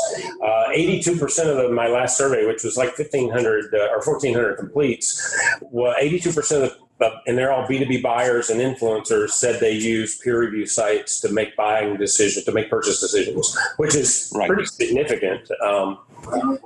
Uh, 0.44 0.66
eighty-two 0.74 1.18
percent 1.18 1.50
of 1.50 1.58
the, 1.58 1.70
my 1.70 1.88
last 1.88 2.18
survey, 2.18 2.46
which 2.46 2.64
was 2.64 2.78
like 2.78 2.94
fifteen 2.94 3.30
hundred 3.32 3.74
uh, 3.74 3.90
or 3.92 4.02
fourteen 4.02 4.34
hundred 4.34 4.58
completes, 4.58 5.36
well, 5.62 5.96
eighty-two 6.00 6.32
percent 6.32 6.64
of 6.64 6.70
the 6.70 6.87
and 7.00 7.38
they're 7.38 7.52
all 7.52 7.68
B2B 7.68 8.02
buyers 8.02 8.50
and 8.50 8.60
influencers 8.60 9.32
said 9.32 9.60
they 9.60 9.74
use 9.74 10.18
peer 10.18 10.40
review 10.40 10.66
sites 10.66 11.20
to 11.22 11.32
make 11.32 11.56
buying 11.56 11.98
decisions, 11.98 12.46
to 12.46 12.52
make 12.52 12.70
purchase 12.70 13.00
decisions, 13.00 13.58
which 13.78 13.96
is 13.96 14.32
right. 14.36 14.48
pretty 14.48 14.66
significant. 14.66 15.50
Um, 15.62 16.00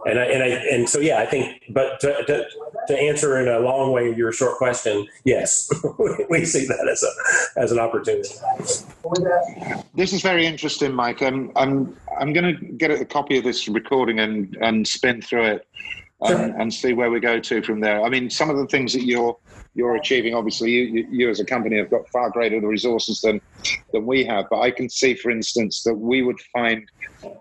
and 0.05 0.19
I, 0.19 0.25
and 0.25 0.43
I, 0.43 0.47
and 0.47 0.89
so, 0.89 0.99
yeah, 0.99 1.19
I 1.19 1.25
think, 1.25 1.63
but 1.69 1.99
to, 1.99 2.23
to, 2.25 2.45
to 2.87 2.97
answer 2.97 3.39
in 3.39 3.47
a 3.47 3.59
long 3.59 3.91
way 3.91 4.13
your 4.15 4.31
short 4.31 4.57
question, 4.57 5.07
yes, 5.25 5.69
we 6.29 6.45
see 6.45 6.65
that 6.65 6.87
as 6.89 7.03
a, 7.03 7.59
as 7.59 7.71
an 7.71 7.79
opportunity. 7.79 8.29
This 9.93 10.13
is 10.13 10.21
very 10.21 10.45
interesting, 10.45 10.93
Mike. 10.93 11.21
I'm, 11.21 11.51
I'm, 11.55 11.95
I'm 12.19 12.33
going 12.33 12.55
to 12.55 12.65
get 12.73 12.91
a 12.91 13.05
copy 13.05 13.37
of 13.37 13.43
this 13.43 13.67
recording 13.67 14.19
and, 14.19 14.57
and 14.61 14.87
spin 14.87 15.21
through 15.21 15.45
it 15.45 15.67
and, 16.21 16.55
and 16.61 16.73
see 16.73 16.93
where 16.93 17.11
we 17.11 17.19
go 17.19 17.39
to 17.39 17.61
from 17.61 17.79
there. 17.79 18.01
I 18.03 18.09
mean, 18.09 18.29
some 18.29 18.49
of 18.49 18.57
the 18.57 18.67
things 18.67 18.93
that 18.93 19.03
you're, 19.03 19.37
you're 19.73 19.95
achieving. 19.95 20.33
Obviously, 20.33 20.71
you, 20.71 20.81
you 20.81 21.07
you, 21.11 21.29
as 21.29 21.39
a 21.39 21.45
company 21.45 21.77
have 21.77 21.89
got 21.89 22.07
far 22.09 22.29
greater 22.29 22.59
resources 22.59 23.21
than 23.21 23.41
than 23.93 24.05
we 24.05 24.23
have. 24.25 24.45
But 24.49 24.59
I 24.59 24.71
can 24.71 24.89
see, 24.89 25.13
for 25.13 25.31
instance, 25.31 25.83
that 25.83 25.95
we 25.95 26.21
would 26.21 26.39
find 26.53 26.87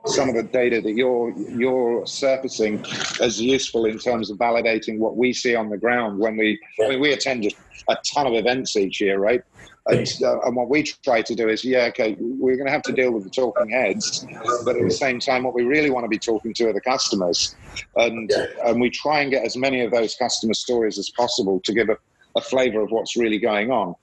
some 0.07 0.29
of 0.29 0.35
the 0.35 0.43
data 0.43 0.81
that 0.81 0.93
you're 0.93 1.31
you're 1.37 2.05
surfacing 2.07 2.85
as 3.21 3.41
useful 3.41 3.87
in 3.87 3.99
terms 3.99 4.31
of 4.31 4.39
validating 4.39 4.99
what 4.99 5.17
we 5.17 5.33
see 5.33 5.55
on 5.55 5.71
the 5.71 5.79
ground 5.79 6.19
when 6.19 6.37
we 6.37 6.59
I 6.85 6.89
mean, 6.89 7.01
we 7.01 7.13
attend 7.13 7.47
a 7.89 7.97
ton 8.13 8.27
of 8.27 8.35
events 8.35 8.77
each 8.77 9.01
year, 9.01 9.19
right? 9.19 9.43
And, 9.87 10.07
uh, 10.23 10.41
and, 10.43 10.55
what 10.55 10.69
we 10.69 10.83
try 10.83 11.23
to 11.23 11.35
do 11.35 11.49
is, 11.49 11.65
yeah, 11.65 11.87
okay, 11.87 12.15
we're 12.19 12.57
going 12.57 12.67
to 12.67 12.73
have 12.73 12.83
to 12.83 12.93
deal 12.93 13.13
with 13.13 13.25
the 13.25 13.31
talking 13.31 13.71
heads, 13.71 14.27
but 14.65 14.77
at 14.77 14.83
the 14.83 14.91
same 14.91 15.19
time, 15.19 15.43
what 15.43 15.55
we 15.55 15.65
really 15.65 15.91
want 15.91 16.05
to 16.05 16.09
be 16.09 16.19
talking 16.19 16.53
to 16.55 16.69
are 16.69 16.73
the 16.73 16.83
customers, 16.83 17.57
and 17.97 18.31
and 18.65 18.81
we 18.81 18.91
try 18.91 19.23
and 19.23 19.31
get 19.31 19.45
as 19.45 19.57
many 19.57 19.81
of 19.81 19.91
those 19.91 20.15
customer 20.17 20.55
stories 20.55 20.99
as 20.99 21.09
possible 21.11 21.61
to 21.65 21.73
give 21.73 21.89
a, 21.89 21.97
a 22.37 22.41
flavor 22.43 22.83
of 22.83 22.91
what's 22.91 23.17
really 23.17 23.39
going 23.39 23.71
on. 23.71 23.95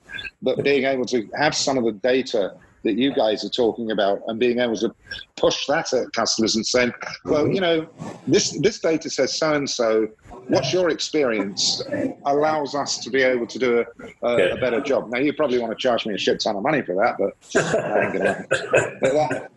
But 0.41 0.63
being 0.63 0.85
able 0.85 1.05
to 1.05 1.29
have 1.37 1.55
some 1.55 1.77
of 1.77 1.85
the 1.85 1.93
data 1.93 2.55
that 2.88 2.97
you 2.97 3.13
guys 3.13 3.43
are 3.43 3.50
talking 3.50 3.91
about 3.91 4.21
and 4.28 4.39
being 4.39 4.60
able 4.60 4.78
to 4.78 4.93
push 5.36 5.67
that 5.67 5.93
at 5.93 6.12
customers 6.13 6.56
and 6.56 6.65
saying, 6.65 6.93
well, 7.26 7.43
mm-hmm. 7.43 7.54
you 7.54 7.62
know, 7.62 7.88
this 8.26 8.52
this 8.60 8.80
data 8.80 9.10
says 9.10 9.38
so 9.38 9.54
and 9.54 9.69
so. 9.69 10.08
What's 10.47 10.71
your 10.71 10.89
experience? 10.89 11.84
Allows 12.26 12.73
us 12.73 13.00
to 13.00 13.10
be 13.10 13.21
able 13.21 13.47
to 13.47 13.60
do 13.60 13.80
a, 13.80 14.26
a, 14.26 14.52
a, 14.52 14.58
better 14.58 14.80
job. 14.80 15.10
Now, 15.12 15.19
you 15.19 15.34
probably 15.34 15.60
want 15.60 15.78
to 15.78 15.78
charge 15.78 16.06
me 16.06 16.13
a 16.13 16.17
shit 16.17 16.39
ton 16.39 16.56
of 16.56 16.63
money 16.63 16.82
for 16.82 16.95
that, 16.95 17.17
but 17.19 17.36
I 17.84 18.06
ain't 18.06 18.13
gonna 18.13 19.50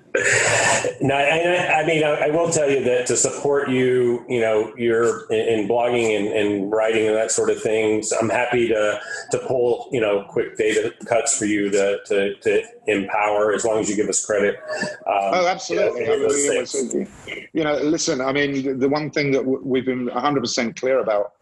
no, 1.00 1.14
I, 1.14 1.82
I 1.82 1.86
mean, 1.86 2.02
I, 2.02 2.26
I, 2.26 2.30
will 2.30 2.50
tell 2.50 2.68
you 2.68 2.82
that 2.82 3.06
to 3.06 3.16
support 3.16 3.68
you, 3.68 4.24
you 4.28 4.40
know, 4.40 4.72
you're 4.76 5.30
in, 5.30 5.60
in 5.60 5.68
blogging 5.68 6.16
and, 6.16 6.26
and, 6.26 6.72
writing 6.72 7.06
and 7.06 7.16
that 7.16 7.30
sort 7.30 7.48
of 7.48 7.62
things. 7.62 8.12
I'm 8.12 8.28
happy 8.28 8.66
to 8.68 9.00
to 9.30 9.38
pull, 9.38 9.88
you 9.92 10.00
know, 10.00 10.24
quick 10.28 10.56
data 10.56 10.92
cuts 11.06 11.38
for 11.38 11.44
you 11.44 11.70
to 11.70 11.98
to, 12.06 12.34
to 12.34 12.62
empower 12.88 13.52
as 13.52 13.64
long 13.64 13.78
as 13.78 13.88
you 13.88 13.94
give 13.94 14.08
us 14.08 14.24
credit. 14.24 14.56
Um, 15.06 15.30
oh, 15.32 15.46
absolutely. 15.46 16.00
You 16.00 16.06
know, 16.08 16.28
mean, 16.94 17.48
you 17.52 17.64
know, 17.64 17.76
listen. 17.76 18.20
I 18.20 18.32
mean, 18.32 18.80
the 18.80 18.88
one 18.88 19.10
thing 19.12 19.30
that 19.30 19.44
we've 19.44 19.86
been 19.86 20.06
100 20.06 20.40
percent 20.40 20.74
clear 20.74 20.98
about 20.98 21.34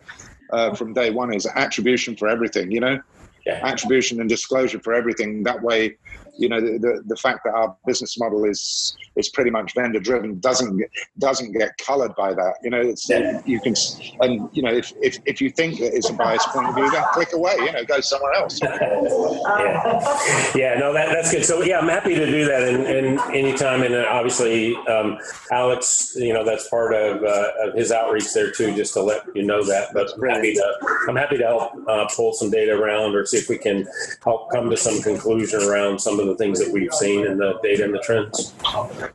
uh, 0.52 0.74
from 0.74 0.92
day 0.92 1.10
one 1.10 1.32
is 1.32 1.46
attribution 1.46 2.16
for 2.16 2.28
everything. 2.28 2.70
You 2.70 2.80
know, 2.80 3.00
yeah. 3.46 3.60
attribution 3.62 4.20
and 4.20 4.28
disclosure 4.28 4.78
for 4.80 4.92
everything. 4.92 5.42
That 5.42 5.62
way, 5.62 5.96
you 6.38 6.48
know, 6.48 6.60
the, 6.60 6.78
the, 6.78 7.02
the 7.06 7.16
fact 7.16 7.40
that 7.44 7.54
our 7.54 7.76
business 7.86 8.18
model 8.18 8.44
is 8.44 8.96
is 9.16 9.28
pretty 9.28 9.50
much 9.50 9.74
vendor 9.74 9.98
driven 9.98 10.38
doesn't 10.38 10.78
get, 10.78 10.90
doesn't 11.18 11.52
get 11.52 11.76
coloured 11.78 12.14
by 12.14 12.32
that. 12.32 12.54
You 12.62 12.70
know, 12.70 12.80
it's 12.80 13.08
yeah. 13.08 13.42
you 13.44 13.60
can 13.60 13.74
and 14.20 14.48
you 14.52 14.62
know 14.62 14.72
if, 14.72 14.92
if 15.02 15.18
if 15.26 15.40
you 15.40 15.50
think 15.50 15.80
that 15.80 15.94
it's 15.94 16.08
a 16.08 16.12
biased 16.12 16.48
point 16.48 16.68
of 16.68 16.74
view, 16.74 16.90
then 16.90 17.02
click 17.12 17.32
away. 17.32 17.56
You 17.58 17.72
know, 17.72 17.84
go 17.84 18.00
somewhere 18.00 18.32
else. 18.34 18.60
yeah, 18.62 20.52
yeah, 20.54 20.78
no, 20.78 20.92
that, 20.92 21.08
that's 21.12 21.32
good. 21.32 21.44
So 21.44 21.62
yeah, 21.62 21.78
I'm 21.78 21.88
happy 21.88 22.14
to 22.14 22.26
do 22.26 22.44
that, 22.44 22.62
and, 22.62 22.86
and 22.86 23.20
anytime, 23.34 23.82
and 23.82 23.94
obviously, 23.94 24.76
um, 24.86 25.18
Alex, 25.50 26.14
you 26.16 26.32
know, 26.32 26.44
that's 26.44 26.68
part 26.68 26.94
of, 26.94 27.22
uh, 27.24 27.50
of 27.62 27.74
his 27.74 27.90
outreach 27.90 28.32
there 28.32 28.50
too, 28.50 28.74
just 28.74 28.94
to 28.94 29.02
let 29.02 29.22
you 29.34 29.42
know 29.42 29.64
that. 29.64 29.92
But 29.92 30.12
I'm 30.14 30.28
happy 30.28 30.54
to 30.54 30.74
I'm 31.08 31.16
happy 31.16 31.38
to 31.38 31.44
help 31.44 31.72
uh, 31.88 32.06
pull 32.14 32.32
some 32.32 32.50
data 32.50 32.72
around 32.72 33.14
or 33.14 33.26
see 33.26 33.38
if 33.38 33.48
we 33.48 33.58
can 33.58 33.86
help 34.22 34.50
come 34.50 34.70
to 34.70 34.76
some 34.76 35.00
conclusion 35.02 35.62
around 35.62 36.00
some 36.00 36.20
of 36.20 36.27
the 36.28 36.36
things 36.36 36.58
that 36.58 36.72
we've 36.72 36.92
seen 36.94 37.26
in 37.26 37.38
the 37.38 37.58
data 37.62 37.84
and 37.84 37.94
the 37.94 38.00
trends. 38.00 38.54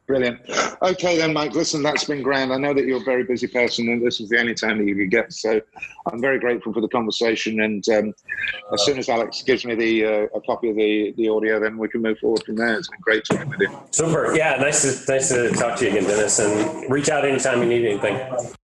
Brilliant. 0.07 0.39
Okay, 0.81 1.17
then, 1.17 1.33
Mike. 1.33 1.53
Listen, 1.53 1.81
that's 1.81 2.03
been 2.03 2.21
grand. 2.21 2.51
I 2.51 2.57
know 2.57 2.73
that 2.73 2.85
you're 2.85 3.01
a 3.01 3.03
very 3.03 3.23
busy 3.23 3.47
person, 3.47 3.89
and 3.89 4.05
this 4.05 4.19
is 4.19 4.29
the 4.29 4.39
only 4.39 4.53
time 4.53 4.77
that 4.79 4.85
you 4.85 4.95
could 4.95 5.11
get. 5.11 5.33
So, 5.33 5.61
I'm 6.11 6.19
very 6.19 6.39
grateful 6.39 6.73
for 6.73 6.81
the 6.81 6.87
conversation. 6.87 7.61
And 7.61 7.87
um, 7.89 8.13
as 8.73 8.83
soon 8.85 8.97
as 8.97 9.09
Alex 9.09 9.41
gives 9.43 9.65
me 9.65 9.75
the 9.75 10.05
uh, 10.05 10.37
a 10.37 10.41
copy 10.41 10.69
of 10.69 10.75
the, 10.75 11.13
the 11.17 11.29
audio, 11.29 11.59
then 11.59 11.77
we 11.77 11.87
can 11.87 12.01
move 12.01 12.19
forward 12.19 12.43
from 12.43 12.55
there. 12.55 12.77
It's 12.77 12.89
been 12.89 12.99
great 13.01 13.23
talking 13.25 13.49
with 13.49 13.59
you. 13.61 13.79
Super. 13.91 14.35
Yeah, 14.35 14.57
nice 14.57 14.81
to 14.81 15.11
nice 15.11 15.29
to 15.29 15.51
talk 15.51 15.77
to 15.79 15.85
you 15.85 15.91
again, 15.91 16.03
Dennis. 16.03 16.39
And 16.39 16.91
reach 16.91 17.09
out 17.09 17.25
anytime 17.25 17.61
you 17.61 17.69
need 17.69 17.85
anything. 17.85 18.53